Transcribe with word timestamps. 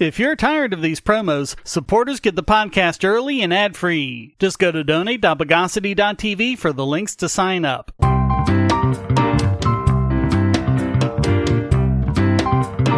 If 0.00 0.18
you're 0.18 0.34
tired 0.34 0.72
of 0.72 0.80
these 0.80 0.98
promos, 0.98 1.56
supporters 1.62 2.20
get 2.20 2.34
the 2.34 2.42
podcast 2.42 3.06
early 3.06 3.42
and 3.42 3.52
ad 3.52 3.76
free. 3.76 4.34
Just 4.38 4.58
go 4.58 4.72
to 4.72 4.82
donate.bogosity.tv 4.82 6.56
for 6.56 6.72
the 6.72 6.86
links 6.86 7.14
to 7.16 7.28
sign 7.28 7.66
up. 7.66 7.92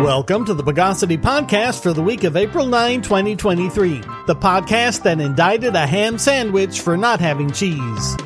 Welcome 0.01 0.45
to 0.45 0.55
the 0.55 0.63
Bogosity 0.63 1.21
Podcast 1.21 1.83
for 1.83 1.93
the 1.93 2.05
week 2.05 2.23
of 2.23 2.37
April 2.37 2.67
9, 2.67 3.03
2023. 3.03 3.99
The 4.29 4.37
podcast 4.37 5.03
that 5.03 5.21
indicted 5.21 5.75
a 5.75 5.85
ham 5.85 6.19
sandwich 6.19 6.83
for 6.83 6.97
not 6.97 7.19
having 7.19 7.51
cheese. 7.51 8.17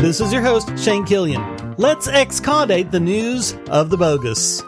This 0.00 0.20
is 0.20 0.32
your 0.32 0.42
host, 0.42 0.78
Shane 0.78 1.04
Killian. 1.04 1.53
Let's 1.76 2.06
excaudate 2.06 2.92
the 2.92 3.00
news 3.00 3.56
of 3.68 3.90
the 3.90 3.96
bogus. 3.96 4.62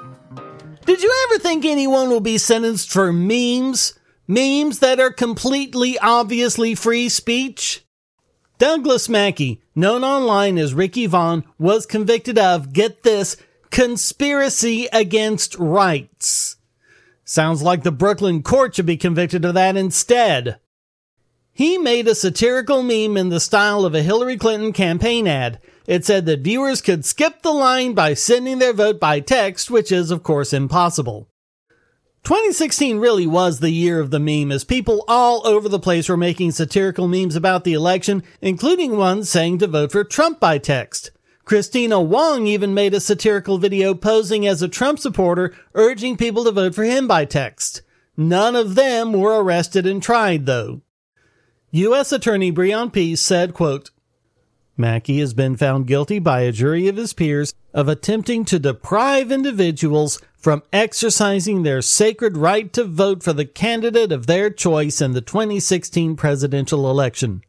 Did 0.87 1.01
you 1.01 1.29
ever 1.29 1.39
think 1.39 1.65
anyone 1.65 2.09
will 2.09 2.21
be 2.21 2.37
sentenced 2.37 2.91
for 2.91 3.13
memes? 3.13 3.97
Memes 4.27 4.81
that 4.81 4.99
are 4.99 5.13
completely 5.13 5.97
obviously 6.01 6.75
free 6.75 7.09
speech? 7.09 7.85
Douglas 8.59 9.09
Mackey, 9.09 9.63
known 9.77 10.03
online 10.03 10.59
as 10.59 10.75
Ricky 10.75 11.07
Vaughn, 11.07 11.45
was 11.61 11.87
convicted 11.87 12.39
of, 12.39 12.73
get 12.73 13.05
this, 13.05 13.37
conspiracy 13.71 14.89
against 14.93 15.57
rights. 15.61 16.57
Sounds 17.25 17.63
like 17.63 17.85
the 17.85 17.93
Brooklyn 17.93 18.43
court 18.43 18.75
should 18.75 18.87
be 18.87 18.97
convicted 18.97 19.45
of 19.45 19.55
that 19.55 19.77
instead. 19.77 20.59
He 21.53 21.79
made 21.79 22.09
a 22.09 22.17
satirical 22.17 22.83
meme 22.83 23.17
in 23.17 23.29
the 23.29 23.39
style 23.39 23.85
of 23.85 23.95
a 23.95 24.03
Hillary 24.03 24.37
Clinton 24.37 24.73
campaign 24.73 25.29
ad. 25.29 25.61
It 25.87 26.05
said 26.05 26.27
that 26.27 26.41
viewers 26.41 26.81
could 26.81 27.05
skip 27.05 27.43
the 27.43 27.53
line 27.53 27.95
by 27.95 28.15
sending 28.15 28.59
their 28.59 28.73
vote 28.73 28.99
by 28.99 29.21
text, 29.21 29.71
which 29.71 29.93
is 29.93 30.11
of 30.11 30.23
course 30.23 30.53
impossible. 30.53 31.29
2016 32.25 32.99
really 32.99 33.27
was 33.27 33.61
the 33.61 33.71
year 33.71 34.01
of 34.01 34.11
the 34.11 34.19
meme 34.19 34.51
as 34.51 34.65
people 34.65 35.05
all 35.07 35.47
over 35.47 35.69
the 35.69 35.79
place 35.79 36.09
were 36.09 36.17
making 36.17 36.51
satirical 36.51 37.07
memes 37.07 37.37
about 37.37 37.63
the 37.63 37.73
election, 37.73 38.25
including 38.41 38.97
ones 38.97 39.31
saying 39.31 39.59
to 39.59 39.69
vote 39.69 39.93
for 39.93 40.03
Trump 40.03 40.41
by 40.41 40.59
text. 40.59 41.13
Kristina 41.45 42.05
Wong 42.05 42.49
even 42.49 42.75
made 42.75 42.93
a 42.93 42.99
satirical 42.99 43.59
video 43.59 43.95
posing 43.95 44.45
as 44.45 44.61
a 44.61 44.69
Trump 44.69 44.99
supporter, 44.99 45.55
urging 45.75 46.17
people 46.17 46.43
to 46.43 46.51
vote 46.51 46.75
for 46.75 46.83
him 46.83 47.07
by 47.07 47.25
text. 47.25 47.83
None 48.17 48.57
of 48.57 48.75
them 48.75 49.13
were 49.13 49.41
arrested 49.41 49.87
and 49.87 50.03
tried 50.03 50.47
though. 50.47 50.81
U.S. 51.71 52.11
Attorney 52.11 52.51
Breon 52.51 52.93
Peace 52.93 53.21
said, 53.21 53.55
quote, 53.55 53.91
Mackey 54.77 55.21
has 55.21 55.33
been 55.33 55.57
found 55.57 55.87
guilty 55.87 56.19
by 56.19 56.41
a 56.43 56.53
jury 56.53 56.87
of 56.89 56.97
his 56.97 57.13
peers 57.13 57.55
of 57.73 57.89
attempting 57.89 58.45
to 58.47 58.59
deprive 58.59 59.33
individuals 59.33 60.21
from 60.37 60.63
exercising 60.73 61.63
their 61.63 61.81
sacred 61.81 62.37
right 62.37 62.73
to 62.73 62.85
vote 62.85 63.23
for 63.23 63.33
the 63.33 63.47
candidate 63.47 64.13
of 64.13 64.27
their 64.27 64.51
choice 64.51 65.01
in 65.01 65.13
the 65.13 65.21
2016 65.21 66.15
presidential 66.17 66.91
election. 66.91 67.43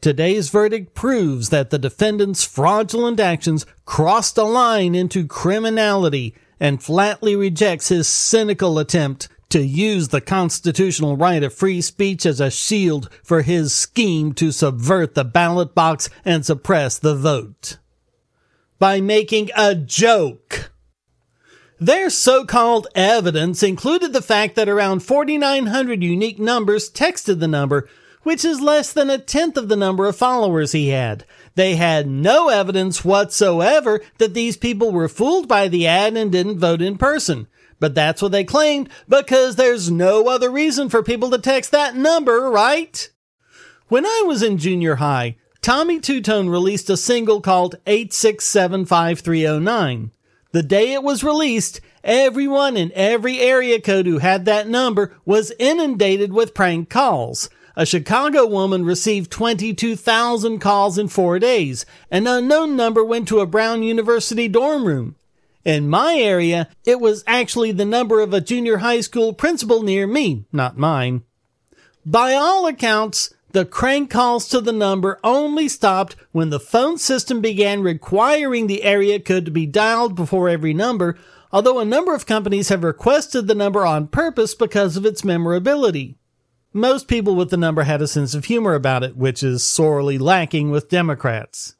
Today's 0.00 0.50
verdict 0.50 0.94
proves 0.94 1.48
that 1.48 1.70
the 1.70 1.78
defendant's 1.78 2.44
fraudulent 2.44 3.18
actions 3.18 3.66
crossed 3.84 4.38
a 4.38 4.44
line 4.44 4.94
into 4.94 5.26
criminality 5.26 6.34
and 6.60 6.82
flatly 6.82 7.34
rejects 7.34 7.88
his 7.88 8.06
cynical 8.06 8.78
attempt 8.78 9.28
to 9.54 9.64
use 9.64 10.08
the 10.08 10.20
constitutional 10.20 11.16
right 11.16 11.44
of 11.44 11.54
free 11.54 11.80
speech 11.80 12.26
as 12.26 12.40
a 12.40 12.50
shield 12.50 13.08
for 13.22 13.42
his 13.42 13.72
scheme 13.72 14.32
to 14.32 14.50
subvert 14.50 15.14
the 15.14 15.22
ballot 15.22 15.76
box 15.76 16.10
and 16.24 16.44
suppress 16.44 16.98
the 16.98 17.14
vote. 17.14 17.78
By 18.80 19.00
making 19.00 19.50
a 19.56 19.76
joke. 19.76 20.72
Their 21.78 22.10
so-called 22.10 22.88
evidence 22.96 23.62
included 23.62 24.12
the 24.12 24.20
fact 24.20 24.56
that 24.56 24.68
around 24.68 25.04
4,900 25.04 26.02
unique 26.02 26.40
numbers 26.40 26.90
texted 26.90 27.38
the 27.38 27.46
number, 27.46 27.88
which 28.24 28.44
is 28.44 28.60
less 28.60 28.92
than 28.92 29.08
a 29.08 29.18
tenth 29.18 29.56
of 29.56 29.68
the 29.68 29.76
number 29.76 30.06
of 30.06 30.16
followers 30.16 30.72
he 30.72 30.88
had. 30.88 31.24
They 31.54 31.76
had 31.76 32.08
no 32.08 32.48
evidence 32.48 33.04
whatsoever 33.04 34.00
that 34.18 34.34
these 34.34 34.56
people 34.56 34.90
were 34.90 35.08
fooled 35.08 35.46
by 35.46 35.68
the 35.68 35.86
ad 35.86 36.16
and 36.16 36.32
didn't 36.32 36.58
vote 36.58 36.82
in 36.82 36.98
person. 36.98 37.46
But 37.80 37.94
that's 37.94 38.22
what 38.22 38.32
they 38.32 38.44
claimed 38.44 38.88
because 39.08 39.56
there's 39.56 39.90
no 39.90 40.28
other 40.28 40.50
reason 40.50 40.88
for 40.88 41.02
people 41.02 41.30
to 41.30 41.38
text 41.38 41.72
that 41.72 41.96
number, 41.96 42.48
right? 42.50 43.10
When 43.88 44.06
I 44.06 44.22
was 44.26 44.42
in 44.42 44.58
junior 44.58 44.96
high, 44.96 45.36
Tommy 45.60 46.00
Tutone 46.00 46.50
released 46.50 46.90
a 46.90 46.96
single 46.96 47.40
called 47.40 47.76
8675309. 47.86 50.10
The 50.52 50.62
day 50.62 50.92
it 50.92 51.02
was 51.02 51.24
released, 51.24 51.80
everyone 52.04 52.76
in 52.76 52.92
every 52.94 53.40
area 53.40 53.80
code 53.80 54.06
who 54.06 54.18
had 54.18 54.44
that 54.44 54.68
number 54.68 55.16
was 55.24 55.52
inundated 55.58 56.32
with 56.32 56.54
prank 56.54 56.90
calls. 56.90 57.50
A 57.76 57.84
Chicago 57.84 58.46
woman 58.46 58.84
received 58.84 59.32
22,000 59.32 60.60
calls 60.60 60.96
in 60.96 61.08
four 61.08 61.40
days. 61.40 61.84
An 62.10 62.26
unknown 62.26 62.76
number 62.76 63.04
went 63.04 63.26
to 63.28 63.40
a 63.40 63.46
Brown 63.46 63.82
University 63.82 64.46
dorm 64.46 64.84
room. 64.84 65.16
In 65.64 65.88
my 65.88 66.16
area, 66.16 66.68
it 66.84 67.00
was 67.00 67.24
actually 67.26 67.72
the 67.72 67.86
number 67.86 68.20
of 68.20 68.34
a 68.34 68.40
junior 68.40 68.78
high 68.78 69.00
school 69.00 69.32
principal 69.32 69.82
near 69.82 70.06
me, 70.06 70.44
not 70.52 70.76
mine. 70.76 71.22
By 72.04 72.34
all 72.34 72.66
accounts, 72.66 73.32
the 73.52 73.64
crank 73.64 74.10
calls 74.10 74.48
to 74.48 74.60
the 74.60 74.72
number 74.72 75.18
only 75.24 75.68
stopped 75.68 76.16
when 76.32 76.50
the 76.50 76.60
phone 76.60 76.98
system 76.98 77.40
began 77.40 77.82
requiring 77.82 78.66
the 78.66 78.82
area 78.82 79.18
code 79.20 79.46
to 79.46 79.50
be 79.50 79.64
dialed 79.64 80.14
before 80.14 80.48
every 80.48 80.74
number, 80.74 81.16
although 81.50 81.78
a 81.78 81.84
number 81.84 82.14
of 82.14 82.26
companies 82.26 82.68
have 82.68 82.84
requested 82.84 83.46
the 83.46 83.54
number 83.54 83.86
on 83.86 84.08
purpose 84.08 84.54
because 84.54 84.96
of 84.96 85.06
its 85.06 85.24
memorability. 85.24 86.18
Most 86.72 87.06
people 87.06 87.36
with 87.36 87.50
the 87.50 87.56
number 87.56 87.84
had 87.84 88.02
a 88.02 88.08
sense 88.08 88.34
of 88.34 88.46
humor 88.46 88.74
about 88.74 89.04
it, 89.04 89.16
which 89.16 89.44
is 89.44 89.62
sorely 89.62 90.18
lacking 90.18 90.72
with 90.72 90.90
Democrats. 90.90 91.76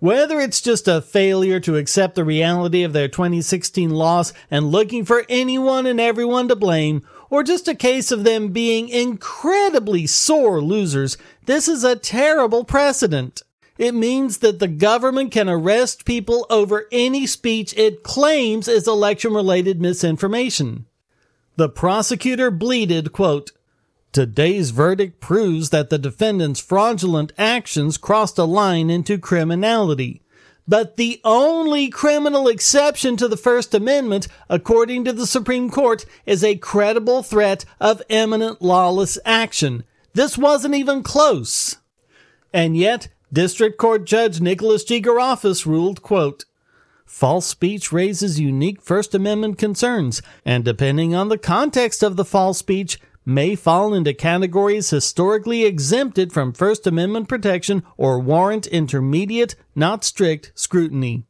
Whether 0.00 0.40
it's 0.40 0.62
just 0.62 0.88
a 0.88 1.02
failure 1.02 1.60
to 1.60 1.76
accept 1.76 2.14
the 2.14 2.24
reality 2.24 2.82
of 2.82 2.94
their 2.94 3.06
2016 3.06 3.90
loss 3.90 4.32
and 4.50 4.72
looking 4.72 5.04
for 5.04 5.26
anyone 5.28 5.84
and 5.84 6.00
everyone 6.00 6.48
to 6.48 6.56
blame, 6.56 7.06
or 7.28 7.42
just 7.42 7.68
a 7.68 7.74
case 7.74 8.10
of 8.10 8.24
them 8.24 8.48
being 8.48 8.88
incredibly 8.88 10.06
sore 10.06 10.62
losers, 10.62 11.18
this 11.44 11.68
is 11.68 11.84
a 11.84 11.96
terrible 11.96 12.64
precedent. 12.64 13.42
It 13.76 13.92
means 13.92 14.38
that 14.38 14.58
the 14.58 14.68
government 14.68 15.32
can 15.32 15.50
arrest 15.50 16.06
people 16.06 16.46
over 16.48 16.86
any 16.90 17.26
speech 17.26 17.74
it 17.76 18.02
claims 18.02 18.68
is 18.68 18.88
election 18.88 19.34
related 19.34 19.82
misinformation. 19.82 20.86
The 21.56 21.68
prosecutor 21.68 22.50
bleated, 22.50 23.12
quote, 23.12 23.52
Today's 24.12 24.70
verdict 24.70 25.20
proves 25.20 25.70
that 25.70 25.88
the 25.88 25.98
defendant's 25.98 26.58
fraudulent 26.58 27.32
actions 27.38 27.96
crossed 27.96 28.38
a 28.38 28.44
line 28.44 28.90
into 28.90 29.18
criminality. 29.18 30.22
But 30.66 30.96
the 30.96 31.20
only 31.24 31.88
criminal 31.88 32.48
exception 32.48 33.16
to 33.18 33.28
the 33.28 33.36
First 33.36 33.72
Amendment, 33.72 34.26
according 34.48 35.04
to 35.04 35.12
the 35.12 35.26
Supreme 35.26 35.70
Court, 35.70 36.04
is 36.26 36.42
a 36.42 36.56
credible 36.56 37.22
threat 37.22 37.64
of 37.80 38.02
imminent 38.08 38.60
lawless 38.60 39.16
action. 39.24 39.84
This 40.12 40.36
wasn't 40.36 40.74
even 40.74 41.04
close. 41.04 41.76
And 42.52 42.76
yet, 42.76 43.08
District 43.32 43.78
Court 43.78 44.06
Judge 44.06 44.40
Nicholas 44.40 44.82
G. 44.82 45.00
Garaufis 45.00 45.66
ruled, 45.66 46.02
quote, 46.02 46.46
False 47.04 47.46
speech 47.46 47.92
raises 47.92 48.38
unique 48.38 48.80
First 48.80 49.14
Amendment 49.14 49.58
concerns, 49.58 50.22
and 50.44 50.64
depending 50.64 51.14
on 51.14 51.28
the 51.28 51.38
context 51.38 52.04
of 52.04 52.14
the 52.16 52.24
false 52.24 52.58
speech, 52.58 53.00
may 53.24 53.54
fall 53.54 53.94
into 53.94 54.14
categories 54.14 54.90
historically 54.90 55.64
exempted 55.64 56.32
from 56.32 56.52
First 56.52 56.86
Amendment 56.86 57.28
protection 57.28 57.82
or 57.96 58.18
warrant 58.18 58.66
intermediate, 58.66 59.54
not 59.74 60.04
strict, 60.04 60.52
scrutiny. 60.54 61.24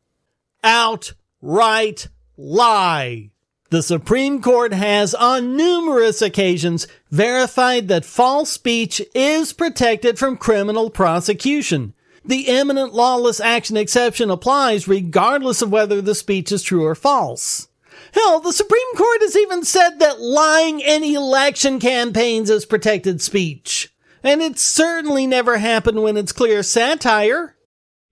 Outright 0.62 2.08
lie! 2.36 3.30
The 3.70 3.82
Supreme 3.82 4.42
Court 4.42 4.72
has 4.72 5.14
on 5.14 5.56
numerous 5.56 6.20
occasions 6.20 6.88
verified 7.10 7.86
that 7.86 8.04
false 8.04 8.50
speech 8.50 9.00
is 9.14 9.52
protected 9.52 10.18
from 10.18 10.36
criminal 10.36 10.90
prosecution. 10.90 11.94
The 12.24 12.48
imminent 12.48 12.92
lawless 12.92 13.40
action 13.40 13.76
exception 13.76 14.28
applies 14.28 14.88
regardless 14.88 15.62
of 15.62 15.70
whether 15.70 16.02
the 16.02 16.16
speech 16.16 16.50
is 16.50 16.64
true 16.64 16.84
or 16.84 16.96
false. 16.96 17.68
Hell, 18.12 18.40
the 18.40 18.52
Supreme 18.52 18.96
Court 18.96 19.20
has 19.20 19.36
even 19.36 19.64
said 19.64 19.98
that 19.98 20.20
lying 20.20 20.80
in 20.80 21.04
election 21.04 21.78
campaigns 21.78 22.50
is 22.50 22.64
protected 22.64 23.20
speech. 23.20 23.92
And 24.22 24.42
it 24.42 24.58
certainly 24.58 25.26
never 25.26 25.58
happened 25.58 26.02
when 26.02 26.16
it's 26.16 26.32
clear 26.32 26.62
satire. 26.62 27.56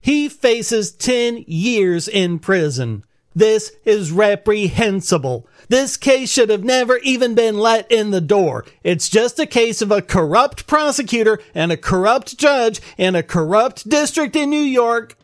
He 0.01 0.29
faces 0.29 0.93
10 0.93 1.45
years 1.47 2.09
in 2.09 2.39
prison. 2.39 3.05
This 3.35 3.73
is 3.85 4.11
reprehensible. 4.11 5.47
This 5.69 5.97
case 5.97 6.31
should 6.31 6.51
have 6.51 6.65
never 6.65 6.97
even 6.99 7.35
been 7.35 7.59
let 7.59 7.91
in 7.93 8.11
the 8.11 8.21
door. 8.21 8.65
It's 8.83 9.09
just 9.09 9.39
a 9.39 9.47
case 9.47 9.83
of 9.83 9.93
a 9.93 10.03
corrupt 10.03 10.67
prosecutor 10.67 11.39
and 11.55 11.71
a 11.71 11.77
corrupt 11.77 12.39
judge 12.39 12.81
in 12.97 13.15
a 13.15 13.23
corrupt 13.23 13.89
district 13.89 14.35
in 14.35 14.51
New 14.51 14.57
York. 14.57 15.17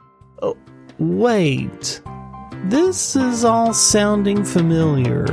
Oh, 0.42 0.56
wait. 0.98 2.02
This 2.62 3.16
is 3.16 3.44
all 3.44 3.74
sounding 3.74 4.44
familiar. 4.44 5.24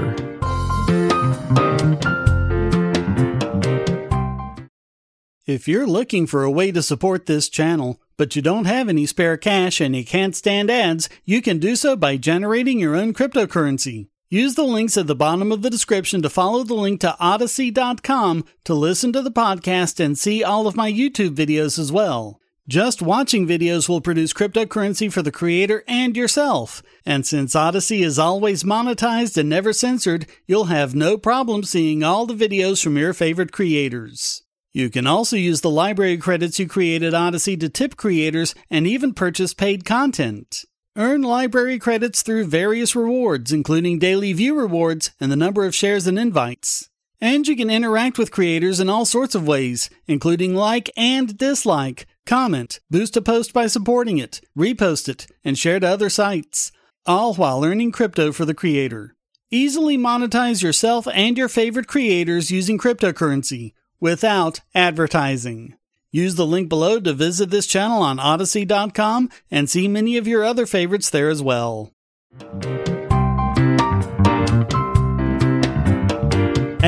If 5.48 5.68
you're 5.68 5.88
looking 5.88 6.28
for 6.28 6.44
a 6.44 6.52
way 6.52 6.72
to 6.72 6.82
support 6.82 7.26
this 7.26 7.50
channel, 7.50 8.02
but 8.18 8.36
you 8.36 8.42
don't 8.42 8.66
have 8.66 8.88
any 8.90 9.06
spare 9.06 9.38
cash 9.38 9.82
and 9.82 9.96
you 9.96 10.06
can't 10.06 10.36
stand 10.36 10.70
ads, 10.70 11.10
you 11.26 11.42
can 11.42 11.60
do 11.60 11.76
so 11.76 11.96
by 11.96 12.18
generating 12.18 12.80
your 12.80 12.96
own 12.96 13.14
cryptocurrency. 13.14 14.08
Use 14.30 14.56
the 14.56 14.64
links 14.64 14.98
at 14.98 15.08
the 15.08 15.16
bottom 15.16 15.52
of 15.52 15.62
the 15.62 15.70
description 15.70 16.22
to 16.22 16.30
follow 16.30 16.64
the 16.64 16.74
link 16.74 17.02
to 17.02 17.18
odysee.com 17.20 18.46
to 18.64 18.74
listen 18.74 19.12
to 19.12 19.22
the 19.22 19.32
podcast 19.32 20.00
and 20.00 20.18
see 20.18 20.44
all 20.44 20.68
of 20.68 20.76
my 20.76 20.92
YouTube 20.92 21.36
videos 21.36 21.78
as 21.78 21.92
well. 21.92 22.41
Just 22.72 23.02
watching 23.02 23.46
videos 23.46 23.90
will 23.90 24.00
produce 24.00 24.32
cryptocurrency 24.32 25.12
for 25.12 25.22
the 25.22 25.30
creator 25.30 25.84
and 25.90 26.16
yourself. 26.16 26.82
And 27.06 27.28
since 27.28 27.54
Odysee 27.54 28.02
is 28.02 28.18
always 28.18 28.64
monetized 28.64 29.36
and 29.36 29.50
never 29.50 29.74
censored, 29.74 30.26
you'll 30.48 30.72
have 30.72 30.96
no 30.96 31.18
problem 31.18 31.64
seeing 31.64 32.02
all 32.02 32.26
the 32.26 32.34
videos 32.34 32.82
from 32.82 32.96
your 32.96 33.12
favorite 33.12 33.52
creators. 33.52 34.44
You 34.72 34.90
can 34.90 35.06
also 35.06 35.36
use 35.36 35.60
the 35.60 35.70
library 35.70 36.16
credits 36.16 36.60
you 36.60 36.68
created 36.70 37.14
Odysee 37.14 37.58
to 37.58 37.68
tip 37.68 37.98
creators 37.98 38.56
and 38.70 38.88
even 38.88 39.14
purchase 39.14 39.54
paid 39.54 39.84
content. 39.84 40.64
Earn 40.96 41.24
library 41.24 41.78
credits 41.78 42.22
through 42.22 42.46
various 42.46 42.96
rewards, 42.96 43.52
including 43.52 44.00
daily 44.00 44.32
view 44.32 44.58
rewards 44.58 45.12
and 45.20 45.30
the 45.30 45.36
number 45.36 45.66
of 45.66 45.76
shares 45.76 46.08
and 46.08 46.18
invites. 46.18 46.90
And 47.20 47.46
you 47.50 47.58
can 47.58 47.70
interact 47.70 48.18
with 48.18 48.32
creators 48.32 48.80
in 48.80 48.90
all 48.90 49.04
sorts 49.04 49.36
of 49.36 49.46
ways, 49.46 49.90
including 50.08 50.56
like 50.56 50.90
and 50.96 51.38
dislike, 51.38 52.08
comment, 52.26 52.80
boost 52.90 53.18
a 53.18 53.22
post 53.22 53.54
by 53.54 53.68
supporting 53.68 54.18
it, 54.18 54.42
repost 54.58 55.10
it, 55.10 55.28
and 55.44 55.58
share 55.58 55.80
to 55.80 55.88
other 55.88 56.10
sites, 56.10 56.72
all 57.06 57.34
while 57.34 57.64
earning 57.64 57.92
crypto 57.92 58.32
for 58.32 58.46
the 58.46 58.54
creator. 58.54 59.16
Easily 59.50 59.98
monetize 59.98 60.64
yourself 60.64 61.08
and 61.14 61.38
your 61.38 61.50
favorite 61.50 61.88
creators 61.88 62.52
using 62.52 62.78
cryptocurrency 62.78 63.74
without 64.00 64.62
advertising. 64.74 65.76
Use 66.12 66.36
the 66.36 66.46
link 66.46 66.68
below 66.70 67.00
to 67.00 67.14
visit 67.14 67.50
this 67.50 67.68
channel 67.68 68.02
on 68.02 68.18
Odysee.com 68.18 69.30
and 69.50 69.70
see 69.70 69.88
many 69.88 70.18
of 70.18 70.28
your 70.28 70.44
other 70.44 70.66
favorites 70.66 71.10
there 71.10 71.30
as 71.30 71.42
well. 71.42 71.94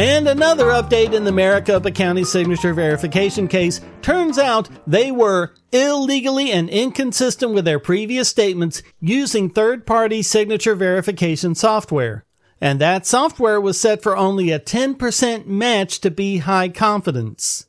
And 0.03 0.27
another 0.27 0.65
update 0.65 1.13
in 1.13 1.23
the 1.23 1.31
Maricopa 1.31 1.89
County 1.89 2.25
signature 2.25 2.73
verification 2.73 3.47
case. 3.47 3.79
Turns 4.01 4.37
out 4.37 4.67
they 4.85 5.13
were 5.13 5.53
illegally 5.71 6.51
and 6.51 6.69
inconsistent 6.69 7.53
with 7.53 7.63
their 7.63 7.79
previous 7.79 8.27
statements 8.27 8.83
using 8.99 9.49
third 9.49 9.87
party 9.87 10.21
signature 10.21 10.75
verification 10.75 11.55
software 11.55 12.25
and 12.59 12.81
that 12.81 13.05
software 13.05 13.61
was 13.61 13.79
set 13.79 14.03
for 14.03 14.15
only 14.15 14.51
a 14.51 14.59
10% 14.59 15.45
match 15.45 15.99
to 15.99 16.11
be 16.11 16.39
high 16.39 16.69
confidence. 16.69 17.67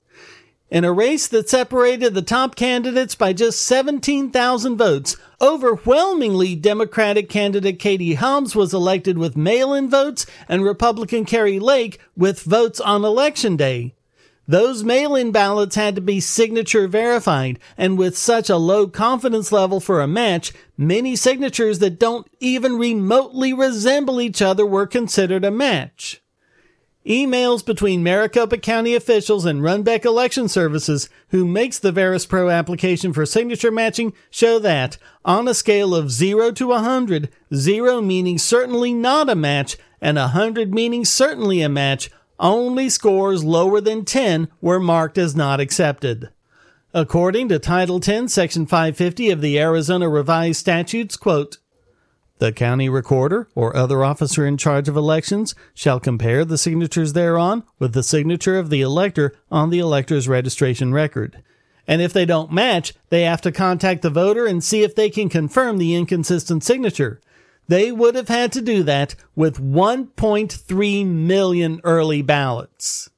In 0.75 0.83
a 0.83 0.93
race 0.93 1.29
that 1.29 1.49
separated 1.49 2.15
the 2.15 2.21
top 2.23 2.57
candidates 2.57 3.15
by 3.15 3.33
just 3.33 3.63
17,000 3.63 4.77
votes, 4.77 5.17
overwhelmingly 5.41 6.57
Democratic 6.57 7.29
candidate 7.29 7.79
Katie 7.79 8.15
Hobbs 8.15 8.57
was 8.57 8.75
elected 8.75 9.17
with 9.17 9.37
mail-in 9.37 9.89
votes 9.89 10.27
and 10.49 10.65
Republican 10.65 11.27
Kari 11.27 11.61
Lake 11.61 12.01
with 12.17 12.41
votes 12.41 12.81
on 12.81 13.05
election 13.05 13.57
day. 13.57 13.95
Those 14.49 14.83
mail-in 14.83 15.31
ballots 15.31 15.77
had 15.77 15.95
to 15.95 16.01
be 16.01 16.19
signature 16.19 16.89
verified, 16.89 17.61
and 17.79 17.97
with 17.97 18.19
such 18.19 18.51
a 18.51 18.57
low 18.57 18.89
confidence 18.89 19.53
level 19.53 19.79
for 19.79 20.01
a 20.01 20.09
match, 20.09 20.53
many 20.77 21.15
signatures 21.15 21.79
that 21.79 22.01
don't 22.01 22.27
even 22.41 22.79
remotely 22.79 23.53
resemble 23.53 24.21
each 24.21 24.43
other 24.43 24.67
were 24.67 24.89
considered 24.89 25.45
a 25.45 25.53
match. 25.53 26.21
Emails 27.07 27.63
between 27.65 28.03
Maricopa 28.03 28.57
County 28.57 28.95
officials 28.95 29.45
and 29.45 29.61
Runbeck 29.61 30.07
Election 30.07 30.49
Services, 30.49 31.11
who 31.29 31.45
makes 31.45 31.79
the 31.79 31.93
Verus 31.93 32.25
Pro 32.25 32.49
application 32.49 33.13
for 33.13 33.27
signature 33.27 33.71
matching, 33.71 34.15
show 34.31 34.59
that, 34.61 34.97
on 35.23 35.47
a 35.47 35.53
scale 35.53 35.95
of 35.95 36.11
0 36.11 36.53
to 36.53 36.69
100, 36.69 37.29
0 37.55 38.01
meaning 38.01 38.39
certainly 38.39 38.95
not 38.95 39.29
a 39.29 39.35
match, 39.35 39.77
and 40.01 40.17
100 40.17 40.73
meaning 40.73 41.05
certainly 41.05 41.61
a 41.61 41.69
match, 41.69 42.11
only 42.41 42.89
scores 42.89 43.45
lower 43.45 43.83
than 43.83 44.07
10 44.07 44.49
were 44.63 44.81
marked 44.81 45.19
as 45.19 45.37
not 45.37 45.61
accepted. 45.61 46.31
According 46.95 47.51
to 47.51 47.59
Title 47.59 48.01
10, 48.01 48.29
Section 48.29 48.65
550 48.65 49.31
of 49.31 49.43
the 49.43 49.59
Arizona 49.59 50.09
Revised 50.09 50.59
Statutes, 50.59 51.17
quote, 51.17 51.59
the 52.39 52.53
county 52.53 52.89
recorder 52.89 53.49
or 53.55 53.77
other 53.77 54.05
officer 54.05 54.47
in 54.47 54.57
charge 54.57 54.89
of 54.89 54.97
elections 54.97 55.55
shall 55.73 56.01
compare 56.01 56.45
the 56.45 56.59
signatures 56.59 57.13
thereon 57.13 57.63
with 57.79 57.95
the 57.95 58.03
signature 58.03 58.59
of 58.59 58.71
the 58.71 58.81
elector 58.81 59.35
on 59.51 59.71
the 59.71 59.79
elector's 59.79 60.29
registration 60.29 60.93
record. 60.93 61.43
And 61.87 62.01
if 62.01 62.13
they 62.13 62.25
don't 62.25 62.53
match, 62.53 62.95
they 63.11 63.23
have 63.23 63.41
to 63.43 63.53
contact 63.53 64.03
the 64.03 64.11
voter 64.11 64.47
and 64.47 64.65
see 64.65 64.83
if 64.83 64.95
they 64.95 65.11
can 65.11 65.29
confirm 65.29 65.79
the 65.79 65.95
inconsistent 65.95 66.65
signature. 66.65 67.21
They 67.69 67.93
would 67.93 68.15
have 68.15 68.29
had 68.29 68.53
to 68.53 68.63
do 68.63 68.83
that 68.83 69.15
with 69.35 69.59
1.3 69.59 71.07
million 71.07 71.81
early 71.85 72.23
ballots. 72.23 73.11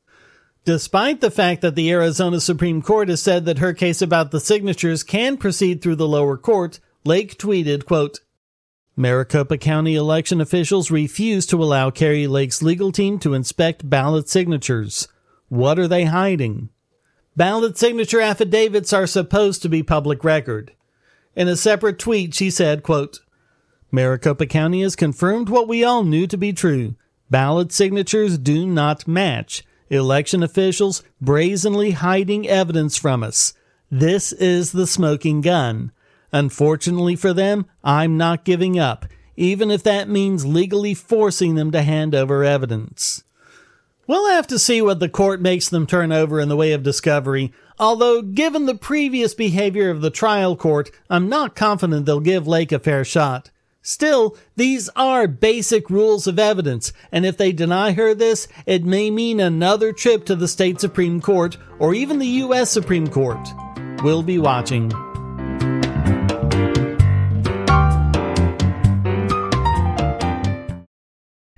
Despite 0.65 1.21
the 1.21 1.31
fact 1.31 1.63
that 1.63 1.77
the 1.77 1.91
Arizona 1.93 2.41
Supreme 2.41 2.83
Court 2.83 3.09
has 3.09 3.23
said 3.23 3.45
that 3.45 3.59
her 3.59 3.73
case 3.73 4.03
about 4.03 4.33
the 4.33 4.41
signatures 4.41 5.05
can 5.05 5.37
proceed 5.37 5.81
through 5.81 5.95
the 5.95 6.09
lower 6.09 6.37
court, 6.37 6.81
Lake 7.05 7.39
tweeted, 7.39 7.87
quote, 7.87 8.21
Maricopa 8.99 9.59
County 9.59 9.95
election 9.95 10.41
officials 10.41 10.91
refuse 10.91 11.45
to 11.45 11.63
allow 11.63 11.91
Kari 11.91 12.27
Lake's 12.27 12.63
legal 12.63 12.91
team 12.91 13.19
to 13.19 13.35
inspect 13.35 13.91
ballot 13.91 14.27
signatures. 14.27 15.07
What 15.51 15.79
are 15.79 15.87
they 15.87 16.05
hiding? 16.05 16.71
Ballot 17.37 17.77
signature 17.77 18.23
affidavits 18.23 18.95
are 18.95 19.07
supposed 19.07 19.61
to 19.61 19.69
be 19.69 19.83
public 19.83 20.25
record. 20.25 20.73
In 21.35 21.47
a 21.47 21.57
separate 21.57 21.99
tweet, 21.99 22.33
she 22.33 22.49
said, 22.49 22.83
quote, 22.83 23.21
Maricopa 23.93 24.47
County 24.47 24.81
has 24.81 24.97
confirmed 24.97 25.51
what 25.51 25.69
we 25.69 25.85
all 25.85 26.03
knew 26.03 26.27
to 26.27 26.39
be 26.39 26.55
true. 26.55 26.95
Ballot 27.29 27.73
signatures 27.73 28.39
do 28.39 28.67
not 28.67 29.07
match. 29.07 29.63
Election 29.91 30.43
officials 30.43 31.03
brazenly 31.21 31.91
hiding 31.91 32.49
evidence 32.49 32.97
from 32.97 33.23
us. 33.23 33.53
This 33.91 34.33
is 34.33 34.73
the 34.73 34.87
smoking 34.87 35.43
gun. 35.43 35.93
Unfortunately 36.33 37.17
for 37.17 37.33
them, 37.33 37.67
I'm 37.85 38.17
not 38.17 38.45
giving 38.45 38.79
up, 38.79 39.07
even 39.37 39.71
if 39.71 39.83
that 39.85 40.09
means 40.09 40.47
legally 40.47 40.95
forcing 40.95 41.55
them 41.55 41.71
to 41.73 41.83
hand 41.83 42.15
over 42.15 42.45
evidence. 42.45 43.25
We'll 44.07 44.31
have 44.31 44.47
to 44.49 44.59
see 44.59 44.81
what 44.81 45.01
the 45.01 45.09
court 45.09 45.41
makes 45.41 45.69
them 45.69 45.87
turn 45.87 46.13
over 46.13 46.39
in 46.41 46.49
the 46.49 46.57
way 46.57 46.73
of 46.73 46.85
discovery, 46.85 47.53
although 47.79 48.23
given 48.23 48.67
the 48.67 48.77
previous 48.77 49.35
behavior 49.35 49.91
of 49.91 50.01
the 50.01 50.11
trial 50.11 50.57
court, 50.57 50.91
I'm 51.11 51.29
not 51.29 51.57
confident 51.57 52.07
they'll 52.07 52.21
give 52.21 52.47
Lake 52.47 52.71
a 52.71 52.79
fair 52.79 53.05
shot. 53.05 53.51
Still, 53.83 54.37
these 54.57 54.89
are 54.97 55.29
basic 55.29 55.91
rules 55.91 56.27
of 56.27 56.41
evidence, 56.41 56.93
and 57.13 57.25
if 57.25 57.37
they 57.37 57.53
deny 57.53 57.93
her 57.93 58.15
this, 58.15 58.49
it 58.65 58.85
may 58.85 59.11
mean 59.11 59.39
another 59.39 59.93
trip 59.93 60.25
to 60.27 60.35
the 60.35 60.49
state 60.49 60.81
Supreme 60.81 61.21
Court 61.21 61.57
or 61.79 61.95
even 61.95 62.19
the 62.19 62.27
U.S. 62.27 62.71
Supreme 62.71 63.07
Court. 63.07 63.49
We'll 64.03 64.25
be 64.25 64.39
watching. 64.39 64.93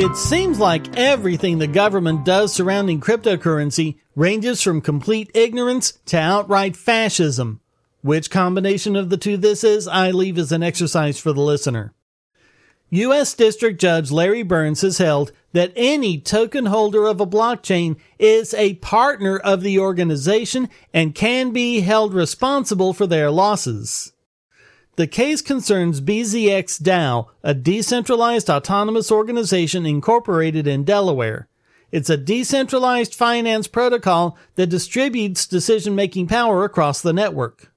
It 0.00 0.14
seems 0.16 0.60
like 0.60 0.96
everything 0.96 1.58
the 1.58 1.66
government 1.66 2.24
does 2.24 2.54
surrounding 2.54 3.00
cryptocurrency 3.00 3.98
ranges 4.14 4.62
from 4.62 4.80
complete 4.80 5.28
ignorance 5.34 5.98
to 6.06 6.16
outright 6.16 6.76
fascism. 6.76 7.60
Which 8.02 8.30
combination 8.30 8.94
of 8.94 9.10
the 9.10 9.16
two 9.16 9.36
this 9.36 9.64
is, 9.64 9.88
I 9.88 10.12
leave 10.12 10.38
as 10.38 10.52
an 10.52 10.62
exercise 10.62 11.18
for 11.18 11.32
the 11.32 11.40
listener. 11.40 11.94
U.S. 12.90 13.34
District 13.34 13.80
Judge 13.80 14.12
Larry 14.12 14.44
Burns 14.44 14.82
has 14.82 14.98
held 14.98 15.32
that 15.52 15.72
any 15.74 16.20
token 16.20 16.66
holder 16.66 17.04
of 17.04 17.20
a 17.20 17.26
blockchain 17.26 17.96
is 18.20 18.54
a 18.54 18.74
partner 18.74 19.36
of 19.36 19.62
the 19.62 19.80
organization 19.80 20.68
and 20.94 21.12
can 21.12 21.50
be 21.50 21.80
held 21.80 22.14
responsible 22.14 22.92
for 22.92 23.08
their 23.08 23.32
losses. 23.32 24.12
The 24.98 25.06
case 25.06 25.42
concerns 25.42 26.00
BZX 26.00 26.82
DAO, 26.82 27.28
a 27.44 27.54
decentralized 27.54 28.50
autonomous 28.50 29.12
organization 29.12 29.86
incorporated 29.86 30.66
in 30.66 30.82
Delaware. 30.82 31.46
It's 31.92 32.10
a 32.10 32.16
decentralized 32.16 33.14
finance 33.14 33.68
protocol 33.68 34.36
that 34.56 34.66
distributes 34.66 35.46
decision 35.46 35.94
making 35.94 36.26
power 36.26 36.64
across 36.64 37.00
the 37.00 37.12
network. 37.12 37.72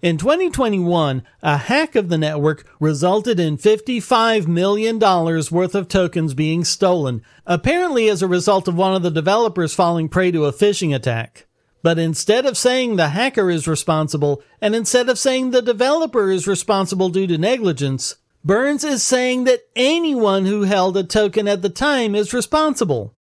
In 0.00 0.16
2021, 0.16 1.24
a 1.42 1.56
hack 1.56 1.96
of 1.96 2.08
the 2.08 2.18
network 2.18 2.64
resulted 2.78 3.40
in 3.40 3.58
$55 3.58 4.46
million 4.46 5.00
worth 5.00 5.74
of 5.74 5.88
tokens 5.88 6.34
being 6.34 6.62
stolen, 6.62 7.22
apparently 7.48 8.08
as 8.08 8.22
a 8.22 8.28
result 8.28 8.68
of 8.68 8.76
one 8.76 8.94
of 8.94 9.02
the 9.02 9.10
developers 9.10 9.74
falling 9.74 10.08
prey 10.08 10.30
to 10.30 10.44
a 10.44 10.52
phishing 10.52 10.94
attack. 10.94 11.48
But 11.84 11.98
instead 11.98 12.46
of 12.46 12.56
saying 12.56 12.96
the 12.96 13.10
hacker 13.10 13.50
is 13.50 13.68
responsible, 13.68 14.42
and 14.58 14.74
instead 14.74 15.10
of 15.10 15.18
saying 15.18 15.50
the 15.50 15.60
developer 15.60 16.30
is 16.30 16.48
responsible 16.48 17.10
due 17.10 17.26
to 17.26 17.36
negligence, 17.36 18.16
Burns 18.42 18.84
is 18.84 19.02
saying 19.02 19.44
that 19.44 19.64
anyone 19.76 20.46
who 20.46 20.62
held 20.62 20.96
a 20.96 21.04
token 21.04 21.46
at 21.46 21.60
the 21.60 21.68
time 21.68 22.14
is 22.14 22.32
responsible. 22.32 23.14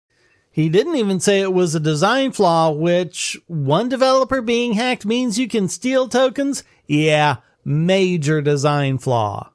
He 0.52 0.69
didn't 0.69 0.95
even 0.95 1.19
say 1.19 1.40
it 1.40 1.52
was 1.52 1.75
a 1.75 1.81
design 1.81 2.31
flaw, 2.31 2.71
which 2.71 3.37
one 3.49 3.88
developer 3.88 4.40
being 4.40 4.75
hacked 4.75 5.04
means 5.04 5.40
you 5.40 5.49
can 5.49 5.69
steal 5.69 6.09
tokens? 6.09 6.62
Yeah, 6.87 7.38
major 7.64 8.40
design 8.40 8.99
flaw. 8.99 9.50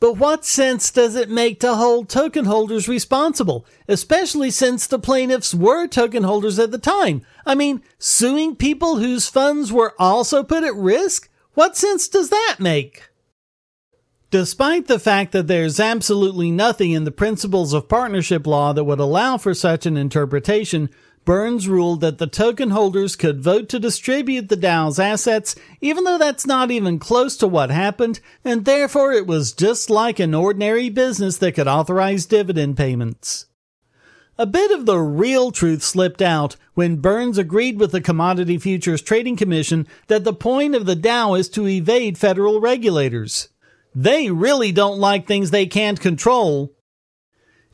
But 0.00 0.18
what 0.18 0.44
sense 0.44 0.90
does 0.90 1.14
it 1.14 1.30
make 1.30 1.60
to 1.60 1.76
hold 1.76 2.08
token 2.08 2.44
holders 2.44 2.88
responsible, 2.88 3.64
especially 3.88 4.50
since 4.50 4.86
the 4.86 4.98
plaintiffs 4.98 5.54
were 5.54 5.86
token 5.86 6.24
holders 6.24 6.58
at 6.58 6.70
the 6.70 6.78
time? 6.78 7.22
I 7.46 7.54
mean, 7.54 7.82
suing 7.98 8.56
people 8.56 8.96
whose 8.96 9.28
funds 9.28 9.72
were 9.72 9.94
also 9.98 10.42
put 10.42 10.64
at 10.64 10.74
risk? 10.74 11.30
What 11.54 11.76
sense 11.76 12.08
does 12.08 12.30
that 12.30 12.56
make? 12.58 13.10
Despite 14.30 14.88
the 14.88 14.98
fact 14.98 15.30
that 15.30 15.46
there's 15.46 15.78
absolutely 15.78 16.50
nothing 16.50 16.90
in 16.90 17.04
the 17.04 17.12
principles 17.12 17.72
of 17.72 17.88
partnership 17.88 18.48
law 18.48 18.72
that 18.72 18.82
would 18.82 18.98
allow 18.98 19.38
for 19.38 19.54
such 19.54 19.86
an 19.86 19.96
interpretation, 19.96 20.90
Burns 21.24 21.68
ruled 21.68 22.02
that 22.02 22.18
the 22.18 22.26
token 22.26 22.70
holders 22.70 23.16
could 23.16 23.42
vote 23.42 23.68
to 23.70 23.78
distribute 23.78 24.48
the 24.48 24.56
DAO's 24.56 24.98
assets, 24.98 25.54
even 25.80 26.04
though 26.04 26.18
that's 26.18 26.46
not 26.46 26.70
even 26.70 26.98
close 26.98 27.36
to 27.38 27.46
what 27.46 27.70
happened, 27.70 28.20
and 28.44 28.64
therefore 28.64 29.12
it 29.12 29.26
was 29.26 29.52
just 29.52 29.88
like 29.88 30.18
an 30.18 30.34
ordinary 30.34 30.90
business 30.90 31.38
that 31.38 31.52
could 31.52 31.68
authorize 31.68 32.26
dividend 32.26 32.76
payments. 32.76 33.46
A 34.36 34.46
bit 34.46 34.70
of 34.70 34.84
the 34.84 34.98
real 34.98 35.50
truth 35.50 35.82
slipped 35.82 36.20
out 36.20 36.56
when 36.74 36.96
Burns 36.96 37.38
agreed 37.38 37.78
with 37.78 37.92
the 37.92 38.00
Commodity 38.00 38.58
Futures 38.58 39.00
Trading 39.00 39.36
Commission 39.36 39.86
that 40.08 40.24
the 40.24 40.32
point 40.34 40.74
of 40.74 40.86
the 40.86 40.96
DAO 40.96 41.38
is 41.38 41.48
to 41.50 41.68
evade 41.68 42.18
federal 42.18 42.60
regulators. 42.60 43.48
They 43.94 44.30
really 44.30 44.72
don't 44.72 44.98
like 44.98 45.26
things 45.26 45.52
they 45.52 45.66
can't 45.66 46.00
control, 46.00 46.72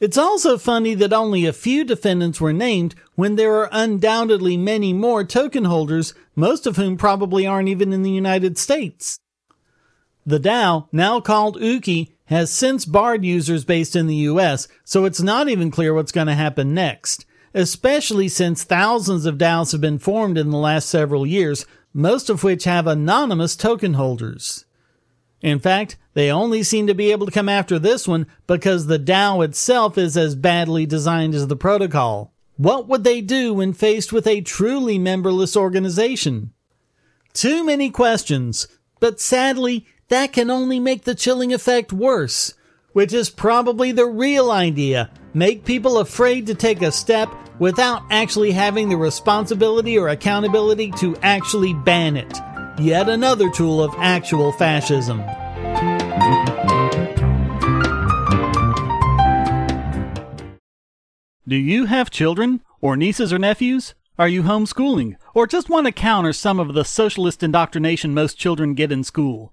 it's 0.00 0.16
also 0.16 0.56
funny 0.56 0.94
that 0.94 1.12
only 1.12 1.44
a 1.44 1.52
few 1.52 1.84
defendants 1.84 2.40
were 2.40 2.52
named 2.52 2.94
when 3.14 3.36
there 3.36 3.54
are 3.56 3.68
undoubtedly 3.70 4.56
many 4.56 4.92
more 4.94 5.24
token 5.24 5.66
holders, 5.66 6.14
most 6.34 6.66
of 6.66 6.76
whom 6.76 6.96
probably 6.96 7.46
aren't 7.46 7.68
even 7.68 7.92
in 7.92 8.02
the 8.02 8.10
United 8.10 8.56
States. 8.56 9.20
The 10.24 10.40
DAO, 10.40 10.88
now 10.90 11.20
called 11.20 11.60
Ooki, 11.60 12.12
has 12.26 12.50
since 12.50 12.84
barred 12.84 13.24
users 13.24 13.64
based 13.64 13.94
in 13.94 14.06
the 14.06 14.16
US, 14.16 14.68
so 14.84 15.04
it's 15.04 15.20
not 15.20 15.48
even 15.48 15.70
clear 15.70 15.92
what's 15.92 16.12
going 16.12 16.28
to 16.28 16.34
happen 16.34 16.72
next, 16.72 17.26
especially 17.52 18.28
since 18.28 18.64
thousands 18.64 19.26
of 19.26 19.36
DAOs 19.36 19.72
have 19.72 19.80
been 19.80 19.98
formed 19.98 20.38
in 20.38 20.50
the 20.50 20.56
last 20.56 20.88
several 20.88 21.26
years, 21.26 21.66
most 21.92 22.30
of 22.30 22.42
which 22.44 22.64
have 22.64 22.86
anonymous 22.86 23.56
token 23.56 23.94
holders. 23.94 24.64
In 25.42 25.58
fact, 25.58 25.96
they 26.14 26.30
only 26.30 26.62
seem 26.62 26.86
to 26.86 26.94
be 26.94 27.12
able 27.12 27.26
to 27.26 27.32
come 27.32 27.48
after 27.48 27.78
this 27.78 28.06
one 28.06 28.26
because 28.46 28.86
the 28.86 28.98
DAO 28.98 29.44
itself 29.44 29.96
is 29.96 30.16
as 30.16 30.34
badly 30.34 30.86
designed 30.86 31.34
as 31.34 31.46
the 31.46 31.56
protocol. 31.56 32.32
What 32.56 32.88
would 32.88 33.04
they 33.04 33.22
do 33.22 33.54
when 33.54 33.72
faced 33.72 34.12
with 34.12 34.26
a 34.26 34.42
truly 34.42 34.98
memberless 34.98 35.56
organization? 35.56 36.52
Too 37.32 37.64
many 37.64 37.90
questions, 37.90 38.68
but 38.98 39.20
sadly, 39.20 39.86
that 40.08 40.32
can 40.32 40.50
only 40.50 40.78
make 40.78 41.04
the 41.04 41.14
chilling 41.14 41.54
effect 41.54 41.92
worse, 41.92 42.54
which 42.92 43.14
is 43.14 43.30
probably 43.30 43.92
the 43.92 44.06
real 44.06 44.50
idea. 44.50 45.10
Make 45.32 45.64
people 45.64 45.98
afraid 45.98 46.46
to 46.48 46.54
take 46.54 46.82
a 46.82 46.92
step 46.92 47.32
without 47.60 48.02
actually 48.10 48.50
having 48.50 48.88
the 48.88 48.96
responsibility 48.96 49.96
or 49.96 50.08
accountability 50.08 50.90
to 50.98 51.16
actually 51.22 51.72
ban 51.72 52.16
it. 52.16 52.40
Yet 52.80 53.10
another 53.10 53.50
tool 53.50 53.82
of 53.82 53.94
actual 53.98 54.52
fascism. 54.52 55.18
Do 61.46 61.56
you 61.56 61.84
have 61.84 62.10
children, 62.10 62.62
or 62.80 62.96
nieces 62.96 63.34
or 63.34 63.38
nephews? 63.38 63.94
Are 64.18 64.28
you 64.28 64.44
homeschooling, 64.44 65.16
or 65.34 65.46
just 65.46 65.68
want 65.68 65.88
to 65.88 65.92
counter 65.92 66.32
some 66.32 66.58
of 66.58 66.72
the 66.72 66.84
socialist 66.84 67.42
indoctrination 67.42 68.14
most 68.14 68.38
children 68.38 68.72
get 68.72 68.90
in 68.90 69.04
school? 69.04 69.52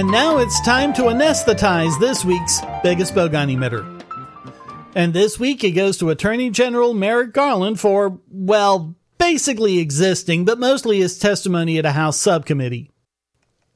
And 0.00 0.10
now 0.10 0.38
it's 0.38 0.58
time 0.62 0.94
to 0.94 1.02
anesthetize 1.02 2.00
this 2.00 2.24
week's 2.24 2.62
biggest 2.82 3.14
bogon 3.14 3.54
emitter. 3.54 3.84
And 4.94 5.12
this 5.12 5.38
week 5.38 5.62
it 5.62 5.72
goes 5.72 5.98
to 5.98 6.08
Attorney 6.08 6.48
General 6.48 6.94
Merrick 6.94 7.34
Garland 7.34 7.78
for, 7.78 8.18
well, 8.30 8.96
basically 9.18 9.78
existing, 9.78 10.46
but 10.46 10.58
mostly 10.58 11.00
his 11.00 11.18
testimony 11.18 11.76
at 11.76 11.84
a 11.84 11.92
House 11.92 12.16
subcommittee. 12.16 12.90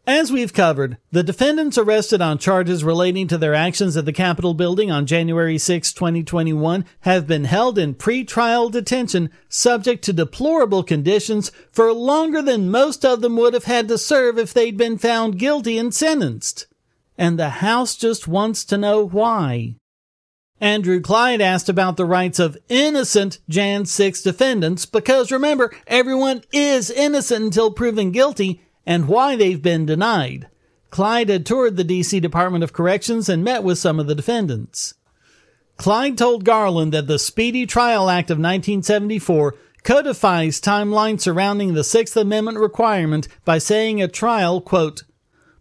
As 0.07 0.31
we've 0.31 0.53
covered, 0.53 0.99
the 1.13 1.23
defendants 1.23 1.79
arrested 1.79 2.21
on 2.21 2.37
charges 2.37 2.85
relating 2.85 3.27
to 3.29 3.39
their 3.39 3.55
actions 3.55 3.97
at 3.97 4.05
the 4.05 4.13
Capitol 4.13 4.53
building 4.53 4.91
on 4.91 5.07
January 5.07 5.57
6, 5.57 5.95
2021 5.95 6.85
have 7.01 7.27
been 7.27 7.45
held 7.45 7.79
in 7.79 7.95
pretrial 7.95 8.71
detention 8.71 9.31
subject 9.49 10.05
to 10.05 10.13
deplorable 10.13 10.83
conditions 10.83 11.51
for 11.73 11.91
longer 11.91 12.43
than 12.43 12.71
most 12.71 13.03
of 13.03 13.23
them 13.23 13.39
would 13.39 13.55
have 13.55 13.65
had 13.65 13.89
to 13.89 13.97
serve 13.97 14.39
if 14.39 14.53
they'd 14.53 14.77
been 14.77 14.99
found 14.99 15.39
guilty 15.39 15.79
and 15.79 15.95
sentenced. 15.95 16.67
and 17.17 17.39
the 17.39 17.49
House 17.49 17.97
just 17.97 18.29
wants 18.29 18.63
to 18.67 18.77
know 18.77 19.07
why. 19.07 19.77
Andrew 20.61 21.01
Clyde 21.01 21.41
asked 21.41 21.69
about 21.69 21.97
the 21.97 22.05
rights 22.05 22.39
of 22.39 22.59
innocent 22.69 23.39
Jan 23.49 23.87
6 23.87 24.23
defendants 24.23 24.85
because 24.85 25.33
remember, 25.33 25.75
everyone 25.87 26.43
is 26.53 26.91
innocent 26.91 27.45
until 27.45 27.71
proven 27.71 28.11
guilty 28.11 28.61
and 28.87 29.09
why 29.09 29.37
they've 29.37 29.63
been 29.63 29.87
denied. 29.87 30.49
Clyde 30.91 31.29
had 31.29 31.45
toured 31.45 31.77
the 31.77 31.85
DC 31.85 32.21
Department 32.21 32.63
of 32.63 32.73
Corrections 32.73 33.29
and 33.29 33.43
met 33.43 33.65
with 33.65 33.79
some 33.79 33.99
of 33.99 34.07
the 34.07 34.15
defendants. 34.15 34.95
Clyde 35.77 36.17
told 36.17 36.45
Garland 36.45 36.93
that 36.93 37.09
the 37.09 37.19
Speedy 37.19 37.67
Trial 37.67 38.09
Act 38.09 38.31
of 38.31 38.39
1974 38.39 39.57
codifies 39.83 40.61
timeline 40.61 41.21
surrounding 41.21 41.75
the 41.75 41.85
Sixth 41.85 42.17
Amendment 42.17 42.59
requirement 42.59 43.29
by 43.45 43.59
saying 43.59 44.01
a 44.01 44.09
trial, 44.09 44.61
quote, 44.61 45.03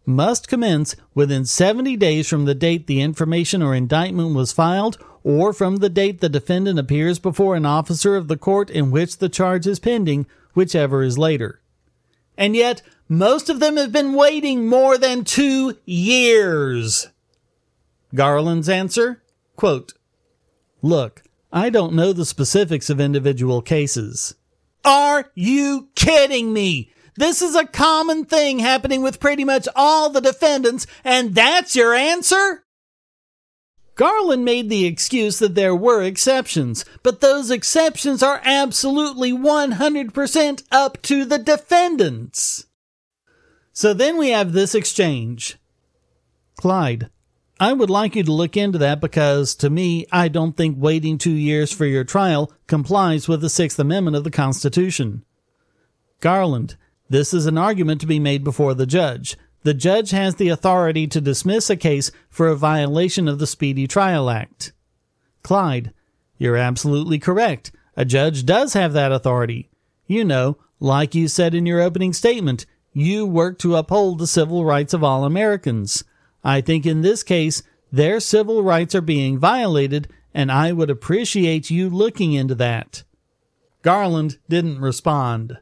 must 0.05 0.47
commence 0.47 0.95
within 1.13 1.45
70 1.45 1.95
days 1.97 2.27
from 2.27 2.45
the 2.45 2.55
date 2.55 2.87
the 2.87 3.01
information 3.01 3.61
or 3.61 3.73
indictment 3.73 4.35
was 4.35 4.51
filed 4.51 4.97
or 5.23 5.53
from 5.53 5.77
the 5.77 5.89
date 5.89 6.19
the 6.19 6.29
defendant 6.29 6.77
appears 6.77 7.19
before 7.19 7.55
an 7.55 7.65
officer 7.65 8.15
of 8.15 8.27
the 8.27 8.37
court 8.37 8.69
in 8.69 8.91
which 8.91 9.17
the 9.17 9.29
charge 9.29 9.65
is 9.65 9.79
pending, 9.79 10.25
whichever 10.53 11.01
is 11.01 11.17
later. 11.17 11.61
And 12.37 12.55
yet, 12.55 12.81
most 13.07 13.49
of 13.49 13.59
them 13.59 13.77
have 13.77 13.91
been 13.91 14.13
waiting 14.13 14.67
more 14.67 14.97
than 14.97 15.23
two 15.23 15.77
years. 15.85 17.09
Garland's 18.15 18.69
answer? 18.69 19.23
Quote, 19.55 19.93
Look, 20.81 21.23
I 21.51 21.69
don't 21.69 21.93
know 21.93 22.13
the 22.13 22.25
specifics 22.25 22.89
of 22.89 22.99
individual 22.99 23.61
cases. 23.61 24.35
Are 24.83 25.31
you 25.35 25.89
kidding 25.95 26.51
me? 26.51 26.91
This 27.15 27.41
is 27.41 27.55
a 27.55 27.67
common 27.67 28.25
thing 28.25 28.59
happening 28.59 29.01
with 29.01 29.19
pretty 29.19 29.45
much 29.45 29.67
all 29.75 30.09
the 30.09 30.21
defendants, 30.21 30.87
and 31.03 31.35
that's 31.35 31.75
your 31.75 31.93
answer? 31.93 32.63
Garland 33.95 34.43
made 34.43 34.69
the 34.69 34.85
excuse 34.85 35.37
that 35.37 35.53
there 35.53 35.75
were 35.75 36.01
exceptions, 36.01 36.83
but 37.03 37.21
those 37.21 37.51
exceptions 37.51 38.23
are 38.23 38.41
absolutely 38.43 39.31
100% 39.31 40.63
up 40.71 41.01
to 41.03 41.23
the 41.25 41.37
defendants. 41.37 42.65
So 43.73 43.93
then 43.93 44.17
we 44.17 44.29
have 44.29 44.53
this 44.53 44.75
exchange. 44.75 45.57
Clyde, 46.57 47.09
I 47.59 47.73
would 47.73 47.89
like 47.89 48.15
you 48.15 48.23
to 48.23 48.31
look 48.31 48.55
into 48.55 48.77
that 48.77 49.01
because, 49.01 49.55
to 49.55 49.69
me, 49.69 50.05
I 50.11 50.27
don't 50.27 50.55
think 50.55 50.77
waiting 50.79 51.17
two 51.17 51.31
years 51.31 51.71
for 51.71 51.85
your 51.85 52.03
trial 52.03 52.51
complies 52.67 53.27
with 53.27 53.41
the 53.41 53.49
Sixth 53.49 53.79
Amendment 53.79 54.15
of 54.15 54.23
the 54.23 54.31
Constitution. 54.31 55.25
Garland, 56.19 56.77
this 57.09 57.33
is 57.33 57.47
an 57.47 57.57
argument 57.57 57.99
to 58.01 58.07
be 58.07 58.19
made 58.19 58.43
before 58.43 58.73
the 58.73 58.85
judge. 58.85 59.37
The 59.63 59.73
judge 59.73 60.11
has 60.11 60.35
the 60.35 60.49
authority 60.49 61.07
to 61.07 61.21
dismiss 61.21 61.69
a 61.69 61.75
case 61.75 62.11
for 62.29 62.47
a 62.47 62.55
violation 62.55 63.27
of 63.27 63.39
the 63.39 63.47
Speedy 63.47 63.87
Trial 63.87 64.29
Act. 64.29 64.71
Clyde, 65.41 65.93
you're 66.37 66.57
absolutely 66.57 67.17
correct. 67.17 67.71
A 67.95 68.05
judge 68.05 68.45
does 68.45 68.73
have 68.73 68.93
that 68.93 69.11
authority. 69.11 69.69
You 70.05 70.25
know, 70.25 70.57
like 70.79 71.15
you 71.15 71.27
said 71.27 71.55
in 71.55 71.65
your 71.65 71.81
opening 71.81 72.13
statement, 72.13 72.65
you 72.93 73.25
work 73.25 73.57
to 73.59 73.75
uphold 73.75 74.19
the 74.19 74.27
civil 74.27 74.63
rights 74.63 74.93
of 74.93 75.03
all 75.03 75.25
Americans. 75.25 76.03
I 76.43 76.61
think 76.61 76.85
in 76.85 77.01
this 77.01 77.23
case, 77.23 77.63
their 77.91 78.19
civil 78.19 78.63
rights 78.63 78.95
are 78.95 79.01
being 79.01 79.37
violated, 79.37 80.07
and 80.33 80.51
I 80.51 80.71
would 80.71 80.89
appreciate 80.89 81.69
you 81.69 81.89
looking 81.89 82.33
into 82.33 82.55
that. 82.55 83.03
Garland 83.81 84.37
didn't 84.49 84.79
respond. 84.79 85.59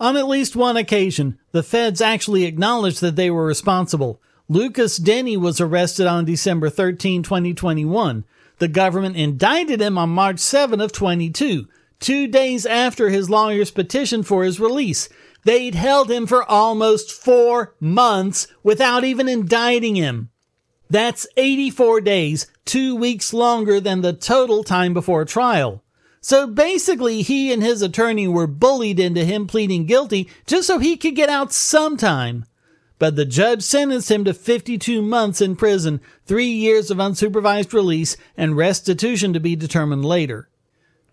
On 0.00 0.16
at 0.16 0.26
least 0.26 0.56
one 0.56 0.76
occasion, 0.76 1.38
the 1.52 1.62
feds 1.62 2.00
actually 2.00 2.44
acknowledged 2.44 3.00
that 3.02 3.14
they 3.14 3.30
were 3.30 3.46
responsible. 3.46 4.20
Lucas 4.48 4.98
Denney 4.98 5.36
was 5.36 5.60
arrested 5.60 6.06
on 6.06 6.24
December 6.24 6.68
13, 6.68 7.22
2021. 7.22 8.24
The 8.58 8.68
government 8.68 9.16
indicted 9.16 9.80
him 9.80 9.96
on 9.96 10.10
March 10.10 10.40
7 10.40 10.80
of 10.80 10.92
22, 10.92 11.68
two 12.00 12.26
days 12.26 12.66
after 12.66 13.10
his 13.10 13.30
lawyers 13.30 13.70
petitioned 13.70 14.26
for 14.26 14.42
his 14.42 14.58
release. 14.58 15.08
They'd 15.44 15.74
held 15.74 16.10
him 16.10 16.26
for 16.26 16.48
almost 16.48 17.10
four 17.10 17.74
months 17.80 18.46
without 18.62 19.04
even 19.04 19.28
indicting 19.28 19.96
him. 19.96 20.30
That's 20.88 21.26
84 21.36 22.02
days, 22.02 22.46
two 22.64 22.94
weeks 22.94 23.32
longer 23.32 23.80
than 23.80 24.02
the 24.02 24.12
total 24.12 24.62
time 24.62 24.94
before 24.94 25.24
trial. 25.24 25.82
So 26.20 26.46
basically, 26.46 27.22
he 27.22 27.52
and 27.52 27.62
his 27.62 27.82
attorney 27.82 28.28
were 28.28 28.46
bullied 28.46 29.00
into 29.00 29.24
him 29.24 29.46
pleading 29.46 29.86
guilty 29.86 30.28
just 30.46 30.68
so 30.68 30.78
he 30.78 30.96
could 30.96 31.16
get 31.16 31.28
out 31.28 31.52
sometime. 31.52 32.44
But 33.00 33.16
the 33.16 33.24
judge 33.24 33.62
sentenced 33.62 34.12
him 34.12 34.24
to 34.26 34.32
52 34.32 35.02
months 35.02 35.40
in 35.40 35.56
prison, 35.56 36.00
three 36.24 36.46
years 36.46 36.88
of 36.90 36.98
unsupervised 36.98 37.72
release, 37.72 38.16
and 38.36 38.56
restitution 38.56 39.32
to 39.32 39.40
be 39.40 39.56
determined 39.56 40.04
later. 40.04 40.48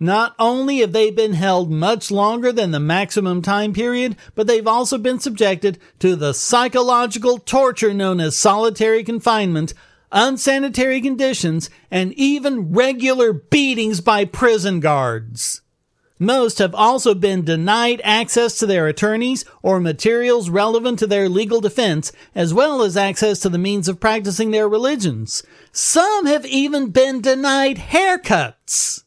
Not 0.01 0.33
only 0.39 0.79
have 0.79 0.93
they 0.93 1.11
been 1.11 1.33
held 1.33 1.69
much 1.69 2.09
longer 2.09 2.53
than 2.53 2.71
the 2.71 2.79
maximum 2.79 3.41
time 3.41 3.73
period, 3.73 4.15
but 4.33 4.47
they've 4.47 4.65
also 4.65 4.97
been 4.97 5.19
subjected 5.19 5.77
to 5.99 6.15
the 6.15 6.33
psychological 6.33 7.37
torture 7.37 7.93
known 7.93 8.21
as 8.21 8.37
solitary 8.37 9.03
confinement, 9.03 9.73
unsanitary 10.11 11.01
conditions, 11.01 11.69
and 11.91 12.13
even 12.13 12.71
regular 12.71 13.33
beatings 13.33 13.99
by 13.99 14.23
prison 14.23 14.79
guards. 14.79 15.61
Most 16.17 16.59
have 16.59 16.75
also 16.75 17.13
been 17.13 17.43
denied 17.43 18.01
access 18.03 18.57
to 18.59 18.65
their 18.65 18.87
attorneys 18.87 19.43
or 19.61 19.81
materials 19.81 20.49
relevant 20.49 20.99
to 20.99 21.07
their 21.07 21.27
legal 21.27 21.59
defense, 21.59 22.13
as 22.33 22.53
well 22.53 22.81
as 22.83 22.95
access 22.95 23.39
to 23.39 23.49
the 23.49 23.57
means 23.57 23.89
of 23.89 23.99
practicing 23.99 24.51
their 24.51 24.67
religions. 24.67 25.43
Some 25.73 26.25
have 26.25 26.45
even 26.45 26.89
been 26.91 27.21
denied 27.21 27.77
haircuts. 27.77 29.03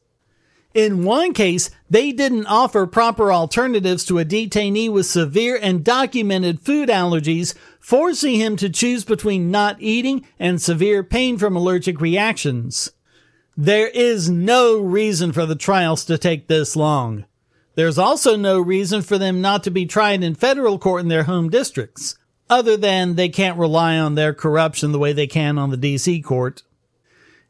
In 0.75 1.05
one 1.05 1.35
case, 1.35 1.71
they 1.91 2.13
didn't 2.13 2.47
offer 2.47 2.87
proper 2.87 3.31
alternatives 3.31 4.05
to 4.07 4.19
a 4.19 4.25
detainee 4.25 4.91
with 4.91 5.05
severe 5.05 5.59
and 5.61 5.85
documented 5.85 6.61
food 6.61 6.89
allergies, 6.89 7.55
forcing 7.79 8.37
him 8.37 8.57
to 8.57 8.71
choose 8.71 9.05
between 9.05 9.51
not 9.51 9.77
eating 9.81 10.25
and 10.39 10.63
severe 10.63 11.05
pain 11.05 11.37
from 11.37 11.57
allergic 11.57 12.01
reactions. 12.01 12.91
There 13.55 13.89
is 13.89 14.31
no 14.31 14.79
reason 14.79 15.33
for 15.33 15.45
the 15.45 15.57
trials 15.57 16.07
to 16.07 16.17
take 16.17 16.49
this 16.49 16.75
long. 16.75 17.27
There's 17.75 17.99
also 17.99 18.37
no 18.37 18.59
reason 18.59 19.03
for 19.03 19.19
them 19.19 19.43
not 19.43 19.63
to 19.65 19.71
be 19.71 19.85
tried 19.85 20.23
in 20.25 20.35
federal 20.35 20.79
court 20.79 21.03
in 21.03 21.09
their 21.09 21.25
home 21.25 21.51
districts, 21.51 22.17
other 22.49 22.79
than 22.79 23.15
they 23.15 23.29
can't 23.29 23.59
rely 23.59 23.99
on 23.99 24.15
their 24.15 24.33
corruption 24.33 24.93
the 24.93 24.99
way 24.99 25.13
they 25.13 25.27
can 25.27 25.59
on 25.59 25.71
the 25.71 25.77
DC 25.77 26.25
court. 26.25 26.63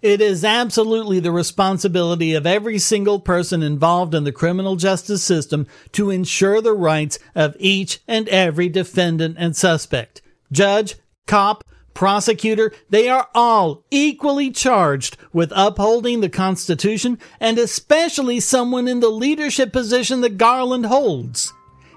It 0.02 0.20
is 0.20 0.44
absolutely 0.44 1.20
the 1.20 1.30
responsibility 1.30 2.34
of 2.34 2.44
every 2.44 2.80
single 2.80 3.20
person 3.20 3.62
involved 3.62 4.16
in 4.16 4.24
the 4.24 4.32
criminal 4.32 4.74
justice 4.74 5.22
system 5.22 5.68
to 5.92 6.10
ensure 6.10 6.60
the 6.60 6.72
rights 6.72 7.20
of 7.36 7.56
each 7.60 8.00
and 8.08 8.28
every 8.28 8.68
defendant 8.68 9.36
and 9.38 9.54
suspect. 9.54 10.20
Judge, 10.50 10.96
cop, 11.28 11.62
prosecutor, 11.94 12.72
they 12.90 13.08
are 13.08 13.28
all 13.32 13.84
equally 13.92 14.50
charged 14.50 15.16
with 15.32 15.52
upholding 15.54 16.20
the 16.20 16.28
Constitution 16.28 17.16
and 17.38 17.56
especially 17.56 18.40
someone 18.40 18.88
in 18.88 18.98
the 18.98 19.08
leadership 19.08 19.72
position 19.72 20.20
that 20.22 20.36
Garland 20.36 20.86
holds. 20.86 21.52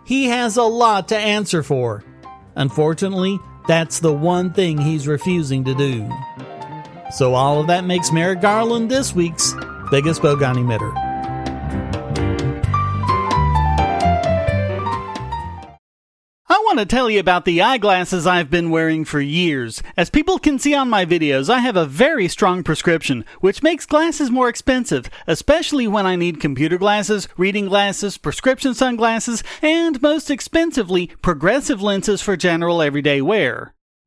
He 0.06 0.26
has 0.28 0.58
a 0.58 0.63
lot 0.63 1.08
to 1.08 1.18
answer 1.18 1.63
for. 1.63 2.04
Unfortunately, 2.54 3.39
that's 3.68 4.00
the 4.00 4.13
one 4.13 4.54
thing 4.54 4.78
he's 4.78 5.08
refusing 5.08 5.63
to 5.63 5.74
do. 5.74 6.08
So 7.12 7.34
all 7.34 7.62
of 7.62 7.68
that 7.68 7.86
makes 7.86 8.12
Merrick 8.12 8.41
Garland 8.41 8.89
this 8.89 9.13
week's 9.13 9.54
biggest 9.91 10.22
bogon 10.22 10.56
emitter. 10.56 10.94
I 16.48 16.58
want 16.65 16.80
to 16.80 16.86
tell 16.86 17.10
you 17.10 17.20
about 17.20 17.46
the 17.46 17.62
eyeglasses 17.62 18.26
I've 18.26 18.50
been 18.50 18.72
wearing 18.72 19.06
for 19.06 19.22
years. 19.22 19.84
As 19.96 20.10
people 20.10 20.39
can 20.39 20.58
see 20.58 20.74
on 20.74 20.89
my 20.89 21.06
videos, 21.06 21.48
I 21.48 21.60
have 21.60 21.78
a 21.78 21.86
very 21.86 22.28
strong 22.28 22.63
prescription, 22.63 23.24
which 23.39 23.62
makes 23.62 23.86
glasses 23.86 24.32
more 24.32 24.50
expensive, 24.50 25.10
especially 25.28 25.88
when 25.88 26.08
I 26.08 26.15
need 26.15 26.41
computer 26.41 26.78
glasses, 26.78 27.30
reading 27.38 27.68
glasses, 27.68 28.18
prescription 28.18 28.74
sunglasses, 28.74 29.44
and 29.62 30.02
most 30.02 30.32
expensively, 30.32 31.08
progressive 31.22 31.82
lenses 31.84 32.22
for 32.22 32.36
general 32.36 32.82
everyday 32.82 33.22
wear. 33.22 33.74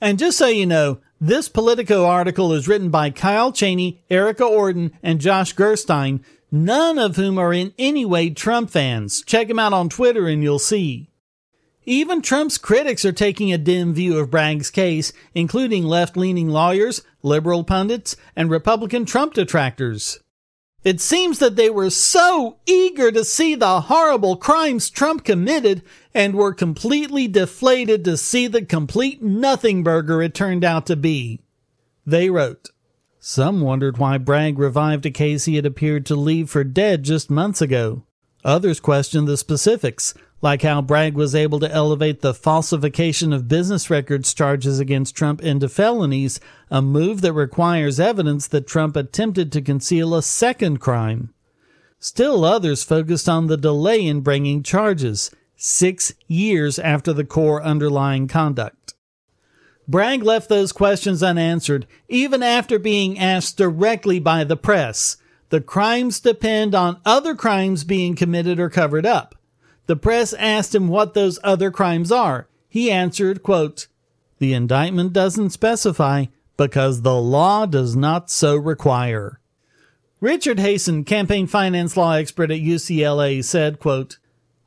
And 0.01 0.19
just 0.19 0.37
so 0.37 0.47
you 0.47 0.65
know, 0.65 0.99
this 1.19 1.47
Politico 1.47 2.05
article 2.05 2.53
is 2.53 2.67
written 2.67 2.89
by 2.89 3.09
Kyle 3.09 3.51
Cheney, 3.51 4.03
Erica 4.09 4.43
Orden, 4.43 4.91
and 5.01 5.21
Josh 5.21 5.53
Gerstein, 5.53 6.23
none 6.51 6.99
of 6.99 7.15
whom 7.15 7.37
are 7.39 7.53
in 7.53 7.73
any 7.79 8.05
way 8.05 8.29
Trump 8.29 8.69
fans. 8.69 9.23
Check 9.25 9.47
them 9.47 9.59
out 9.59 9.73
on 9.73 9.89
Twitter 9.89 10.27
and 10.27 10.43
you'll 10.43 10.59
see. 10.59 11.09
Even 11.85 12.21
Trump's 12.21 12.57
critics 12.57 13.05
are 13.05 13.13
taking 13.13 13.53
a 13.53 13.57
dim 13.57 13.93
view 13.93 14.19
of 14.19 14.29
Bragg's 14.29 14.69
case, 14.69 15.13
including 15.33 15.85
left 15.85 16.17
leaning 16.17 16.49
lawyers, 16.49 17.01
liberal 17.23 17.63
pundits, 17.63 18.17
and 18.35 18.49
Republican 18.49 19.05
Trump 19.05 19.33
detractors. 19.33 20.19
It 20.87 21.01
seems 21.01 21.39
that 21.39 21.57
they 21.57 21.69
were 21.69 21.89
so 21.89 22.59
eager 22.65 23.11
to 23.11 23.25
see 23.25 23.55
the 23.55 23.81
horrible 23.81 24.37
crimes 24.37 24.89
Trump 24.89 25.25
committed 25.25 25.81
and 26.13 26.33
were 26.33 26.53
completely 26.53 27.27
deflated 27.27 28.05
to 28.05 28.15
see 28.15 28.47
the 28.47 28.61
complete 28.61 29.21
nothing 29.21 29.83
burger 29.83 30.21
it 30.21 30.33
turned 30.33 30.63
out 30.63 30.85
to 30.85 30.95
be. 30.95 31.41
They 32.05 32.29
wrote, 32.29 32.69
Some 33.19 33.59
wondered 33.59 33.97
why 33.97 34.17
Bragg 34.17 34.57
revived 34.57 35.05
a 35.05 35.11
case 35.11 35.43
he 35.43 35.57
had 35.57 35.65
appeared 35.65 36.05
to 36.05 36.15
leave 36.15 36.49
for 36.49 36.63
dead 36.63 37.03
just 37.03 37.29
months 37.29 37.61
ago. 37.61 38.03
Others 38.45 38.79
questioned 38.79 39.27
the 39.27 39.35
specifics, 39.35 40.13
like 40.41 40.61
how 40.61 40.81
Bragg 40.81 41.15
was 41.15 41.33
able 41.33 41.59
to 41.59 41.71
elevate 41.71 42.21
the 42.21 42.33
falsification 42.33 43.33
of 43.33 43.47
business 43.47 43.89
records 43.89 44.33
charges 44.33 44.79
against 44.79 45.15
Trump 45.15 45.41
into 45.41 45.67
felonies, 45.67 46.39
a 46.69 46.81
move 46.81 47.21
that 47.21 47.33
requires 47.33 47.99
evidence 47.99 48.47
that 48.47 48.67
Trump 48.67 48.95
attempted 48.95 49.51
to 49.51 49.61
conceal 49.61 50.13
a 50.13 50.21
second 50.21 50.79
crime. 50.79 51.33
Still 51.99 52.45
others 52.45 52.83
focused 52.83 53.27
on 53.27 53.47
the 53.47 53.57
delay 53.57 54.05
in 54.05 54.21
bringing 54.21 54.61
charges, 54.61 55.31
six 55.55 56.13
years 56.27 56.77
after 56.77 57.11
the 57.11 57.25
core 57.25 57.63
underlying 57.63 58.27
conduct. 58.27 58.93
Bragg 59.87 60.21
left 60.21 60.49
those 60.49 60.71
questions 60.71 61.23
unanswered, 61.23 61.87
even 62.07 62.43
after 62.43 62.77
being 62.77 63.17
asked 63.17 63.57
directly 63.57 64.19
by 64.19 64.43
the 64.43 64.57
press. 64.57 65.17
The 65.49 65.61
crimes 65.61 66.19
depend 66.19 66.75
on 66.75 67.01
other 67.05 67.33
crimes 67.33 67.85
being 67.85 68.15
committed 68.15 68.59
or 68.59 68.69
covered 68.69 69.05
up. 69.05 69.36
The 69.87 69.95
press 69.95 70.33
asked 70.33 70.75
him 70.75 70.89
what 70.89 71.13
those 71.13 71.39
other 71.43 71.71
crimes 71.71 72.11
are. 72.11 72.47
He 72.69 72.91
answered, 72.91 73.41
quote, 73.41 73.87
The 74.37 74.53
indictment 74.53 75.13
doesn't 75.13 75.51
specify 75.51 76.25
because 76.57 77.01
the 77.01 77.15
law 77.15 77.65
does 77.65 77.95
not 77.95 78.29
so 78.29 78.55
require. 78.55 79.39
Richard 80.19 80.57
Hasen, 80.57 81.05
campaign 81.05 81.47
finance 81.47 81.95
law 81.95 82.13
expert 82.13 82.51
at 82.51 82.59
UCLA, 82.59 83.43
said, 83.43 83.79
quote, 83.79 84.17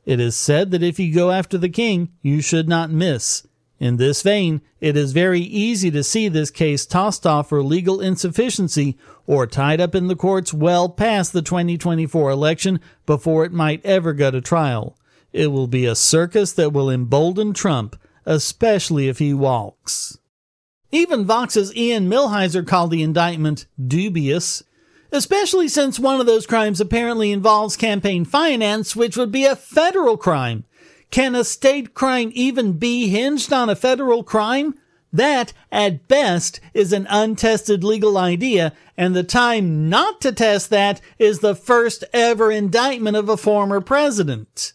It 0.05 0.19
is 0.19 0.35
said 0.35 0.71
that 0.71 0.81
if 0.81 0.99
you 0.99 1.13
go 1.13 1.29
after 1.29 1.57
the 1.57 1.69
king, 1.69 2.09
you 2.21 2.41
should 2.41 2.67
not 2.67 2.89
miss. 2.89 3.45
In 3.79 3.97
this 3.97 4.21
vein, 4.21 4.61
it 4.79 4.95
is 4.95 5.11
very 5.11 5.41
easy 5.41 5.91
to 5.91 6.03
see 6.03 6.29
this 6.29 6.51
case 6.51 6.85
tossed 6.85 7.27
off 7.27 7.49
for 7.49 7.63
legal 7.63 7.99
insufficiency 7.99 8.97
or 9.27 9.45
tied 9.45 9.81
up 9.81 9.93
in 9.93 10.07
the 10.07 10.15
courts 10.15 10.53
well 10.53 10.87
past 10.87 11.33
the 11.33 11.41
2024 11.41 12.29
election 12.31 12.79
before 13.05 13.43
it 13.43 13.51
might 13.51 13.85
ever 13.85 14.13
go 14.13 14.31
to 14.31 14.39
trial. 14.39 14.95
It 15.33 15.47
will 15.47 15.67
be 15.67 15.85
a 15.85 15.95
circus 15.95 16.51
that 16.53 16.73
will 16.73 16.89
embolden 16.89 17.53
Trump, 17.53 17.95
especially 18.25 19.07
if 19.07 19.19
he 19.19 19.33
walks. 19.33 20.17
Even 20.91 21.25
Vox's 21.25 21.73
Ian 21.75 22.09
Millhiser 22.09 22.67
called 22.67 22.91
the 22.91 23.01
indictment 23.01 23.65
dubious, 23.81 24.63
especially 25.11 25.67
since 25.67 25.99
one 25.99 26.19
of 26.19 26.25
those 26.25 26.45
crimes 26.45 26.81
apparently 26.81 27.31
involves 27.31 27.77
campaign 27.77 28.25
finance, 28.25 28.95
which 28.95 29.15
would 29.15 29.31
be 29.31 29.45
a 29.45 29.55
federal 29.55 30.17
crime. 30.17 30.65
Can 31.09 31.35
a 31.35 31.43
state 31.43 31.93
crime 31.93 32.31
even 32.33 32.73
be 32.73 33.07
hinged 33.09 33.51
on 33.51 33.69
a 33.69 33.75
federal 33.75 34.23
crime? 34.23 34.75
That, 35.13 35.51
at 35.71 36.07
best, 36.07 36.61
is 36.73 36.93
an 36.93 37.05
untested 37.09 37.83
legal 37.83 38.17
idea, 38.17 38.73
and 38.95 39.13
the 39.13 39.23
time 39.23 39.89
not 39.89 40.21
to 40.21 40.31
test 40.31 40.69
that 40.69 41.01
is 41.19 41.39
the 41.39 41.55
first 41.55 42.05
ever 42.13 42.49
indictment 42.49 43.17
of 43.17 43.27
a 43.27 43.35
former 43.35 43.81
president. 43.81 44.71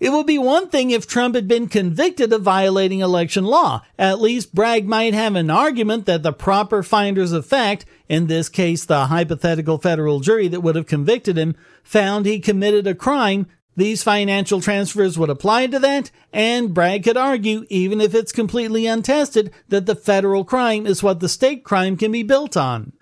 It 0.00 0.10
would 0.10 0.26
be 0.26 0.38
one 0.38 0.68
thing 0.68 0.90
if 0.90 1.08
Trump 1.08 1.34
had 1.34 1.48
been 1.48 1.68
convicted 1.68 2.32
of 2.32 2.42
violating 2.42 3.00
election 3.00 3.44
law. 3.44 3.82
At 3.98 4.20
least 4.20 4.54
Bragg 4.54 4.86
might 4.86 5.12
have 5.12 5.34
an 5.34 5.50
argument 5.50 6.06
that 6.06 6.22
the 6.22 6.32
proper 6.32 6.84
finders 6.84 7.32
of 7.32 7.44
fact, 7.44 7.84
in 8.08 8.28
this 8.28 8.48
case 8.48 8.84
the 8.84 9.06
hypothetical 9.06 9.78
federal 9.78 10.20
jury 10.20 10.46
that 10.48 10.60
would 10.60 10.76
have 10.76 10.86
convicted 10.86 11.36
him, 11.36 11.56
found 11.82 12.26
he 12.26 12.38
committed 12.38 12.86
a 12.86 12.94
crime. 12.94 13.46
These 13.76 14.02
financial 14.02 14.60
transfers 14.60 15.18
would 15.18 15.30
apply 15.30 15.68
to 15.68 15.78
that, 15.80 16.10
and 16.32 16.74
Bragg 16.74 17.04
could 17.04 17.16
argue, 17.16 17.64
even 17.68 18.00
if 18.00 18.14
it's 18.14 18.32
completely 18.32 18.86
untested, 18.86 19.52
that 19.68 19.86
the 19.86 19.94
federal 19.94 20.44
crime 20.44 20.86
is 20.86 21.02
what 21.02 21.20
the 21.20 21.28
state 21.28 21.64
crime 21.64 21.96
can 21.96 22.12
be 22.12 22.22
built 22.22 22.56
on. 22.56 22.92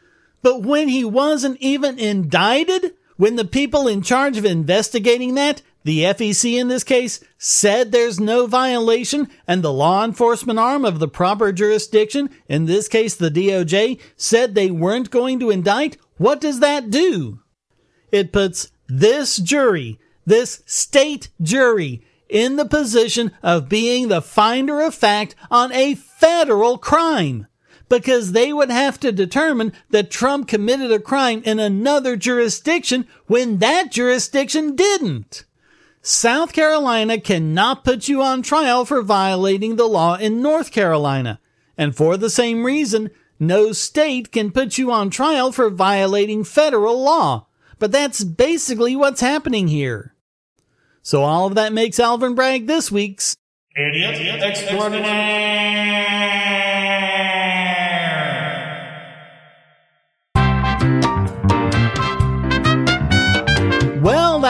But 0.42 0.62
when 0.62 0.88
he 0.88 1.04
wasn't 1.04 1.58
even 1.60 1.98
indicted, 1.98 2.94
when 3.16 3.36
the 3.36 3.44
people 3.44 3.88
in 3.88 4.02
charge 4.02 4.36
of 4.36 4.44
investigating 4.44 5.34
that 5.34 5.62
the 5.86 6.02
FEC 6.02 6.58
in 6.58 6.66
this 6.66 6.82
case 6.82 7.20
said 7.38 7.92
there's 7.92 8.18
no 8.18 8.48
violation 8.48 9.28
and 9.46 9.62
the 9.62 9.72
law 9.72 10.04
enforcement 10.04 10.58
arm 10.58 10.84
of 10.84 10.98
the 10.98 11.06
proper 11.06 11.52
jurisdiction, 11.52 12.28
in 12.48 12.64
this 12.64 12.88
case 12.88 13.14
the 13.14 13.30
DOJ, 13.30 14.00
said 14.16 14.56
they 14.56 14.68
weren't 14.68 15.12
going 15.12 15.38
to 15.38 15.50
indict. 15.50 15.96
What 16.16 16.40
does 16.40 16.58
that 16.58 16.90
do? 16.90 17.38
It 18.10 18.32
puts 18.32 18.72
this 18.88 19.36
jury, 19.36 20.00
this 20.24 20.60
state 20.66 21.28
jury, 21.40 22.04
in 22.28 22.56
the 22.56 22.66
position 22.66 23.30
of 23.40 23.68
being 23.68 24.08
the 24.08 24.22
finder 24.22 24.80
of 24.80 24.92
fact 24.92 25.36
on 25.52 25.70
a 25.70 25.94
federal 25.94 26.78
crime 26.78 27.46
because 27.88 28.32
they 28.32 28.52
would 28.52 28.70
have 28.70 28.98
to 28.98 29.12
determine 29.12 29.72
that 29.90 30.10
Trump 30.10 30.48
committed 30.48 30.90
a 30.90 30.98
crime 30.98 31.42
in 31.44 31.60
another 31.60 32.16
jurisdiction 32.16 33.06
when 33.26 33.58
that 33.58 33.92
jurisdiction 33.92 34.74
didn't. 34.74 35.44
South 36.08 36.52
Carolina 36.52 37.18
cannot 37.20 37.82
put 37.82 38.06
you 38.06 38.22
on 38.22 38.40
trial 38.40 38.84
for 38.84 39.02
violating 39.02 39.74
the 39.74 39.88
law 39.88 40.14
in 40.14 40.40
North 40.40 40.70
Carolina. 40.70 41.40
And 41.76 41.96
for 41.96 42.16
the 42.16 42.30
same 42.30 42.62
reason, 42.62 43.10
no 43.40 43.72
state 43.72 44.30
can 44.30 44.52
put 44.52 44.78
you 44.78 44.92
on 44.92 45.10
trial 45.10 45.50
for 45.50 45.68
violating 45.68 46.44
federal 46.44 47.02
law. 47.02 47.48
But 47.80 47.90
that's 47.90 48.22
basically 48.22 48.94
what's 48.94 49.20
happening 49.20 49.66
here. 49.66 50.14
So 51.02 51.24
all 51.24 51.48
of 51.48 51.56
that 51.56 51.72
makes 51.72 51.98
Alvin 51.98 52.36
Bragg 52.36 52.68
this 52.68 52.92
week's 52.92 53.36
Idiot. 53.76 54.14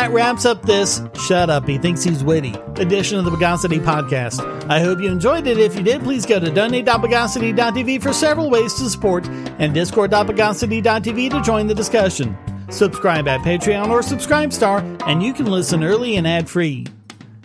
That 0.07 0.13
wraps 0.13 0.45
up 0.45 0.63
this 0.63 1.03
Shut 1.27 1.51
Up, 1.51 1.67
He 1.67 1.79
Thinks 1.79 2.05
He's 2.05 2.23
Witty 2.23 2.55
edition 2.77 3.19
of 3.19 3.25
the 3.25 3.31
Bogosity 3.33 3.81
Podcast. 3.81 4.41
I 4.71 4.79
hope 4.79 5.01
you 5.01 5.11
enjoyed 5.11 5.49
it. 5.49 5.59
If 5.59 5.75
you 5.75 5.83
did, 5.83 6.03
please 6.03 6.25
go 6.25 6.39
to 6.39 6.49
donate.bogosity.tv 6.49 8.01
for 8.03 8.13
several 8.13 8.49
ways 8.49 8.75
to 8.75 8.89
support 8.89 9.27
and 9.27 9.75
discord.bogosity.tv 9.75 11.31
to 11.31 11.43
join 11.43 11.67
the 11.67 11.75
discussion. 11.75 12.39
Subscribe 12.71 13.27
at 13.27 13.41
Patreon 13.41 13.89
or 13.89 14.01
Subscribe 14.01 14.53
Star, 14.53 14.79
and 15.07 15.23
you 15.23 15.33
can 15.33 15.47
listen 15.47 15.83
early 15.83 16.17
and 16.17 16.27
ad 16.27 16.49
free. 16.49 16.87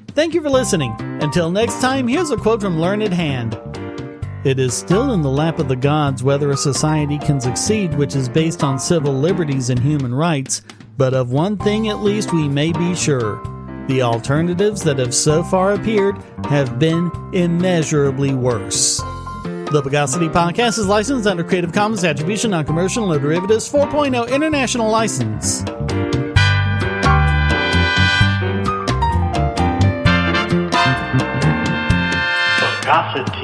Thank 0.10 0.36
you 0.36 0.42
for 0.42 0.50
listening. 0.50 0.96
Until 1.00 1.50
next 1.50 1.82
time, 1.82 2.08
here's 2.08 2.30
a 2.30 2.38
quote 2.38 2.62
from 2.62 2.80
Learned 2.80 3.14
Hand. 3.14 3.56
It 4.44 4.60
is 4.60 4.76
still 4.76 5.14
in 5.14 5.22
the 5.22 5.30
lap 5.30 5.58
of 5.58 5.68
the 5.68 5.76
gods 5.76 6.24
whether 6.24 6.52
a 6.52 6.58
society 6.58 7.18
can 7.18 7.42
succeed 7.42 7.96
which 7.96 8.16
is 8.16 8.30
based 8.30 8.64
on 8.64 8.78
civil 8.78 9.14
liberties 9.14 9.70
and 9.70 9.80
human 9.80 10.14
rights, 10.14 10.62
but 10.98 11.14
of 11.14 11.32
one 11.32 11.58
thing 11.58 11.90
at 11.90 12.00
least 12.00 12.34
we 12.34 12.48
may 12.48 12.72
be 12.72 12.96
sure 12.96 13.42
the 13.88 14.02
alternatives 14.04 14.84
that 14.84 15.00
have 15.00 15.14
so 15.14 15.44
far 15.44 15.74
appeared 15.74 16.16
have 16.46 16.80
been 16.80 17.12
immeasurably 17.34 18.34
worse. 18.34 18.98
The 19.44 19.82
Bogosity 19.84 20.32
Podcast 20.32 20.78
is 20.80 20.86
licensed 20.88 21.28
under 21.28 21.44
Creative 21.44 21.72
Commons 21.72 22.04
Attribution, 22.04 22.52
Non 22.52 22.66
Commercial, 22.66 23.08
No 23.08 23.18
Derivatives 23.18 23.72
4.0 23.72 24.30
International 24.32 24.90
License. 24.90 25.64
Bogosity. 32.60 33.41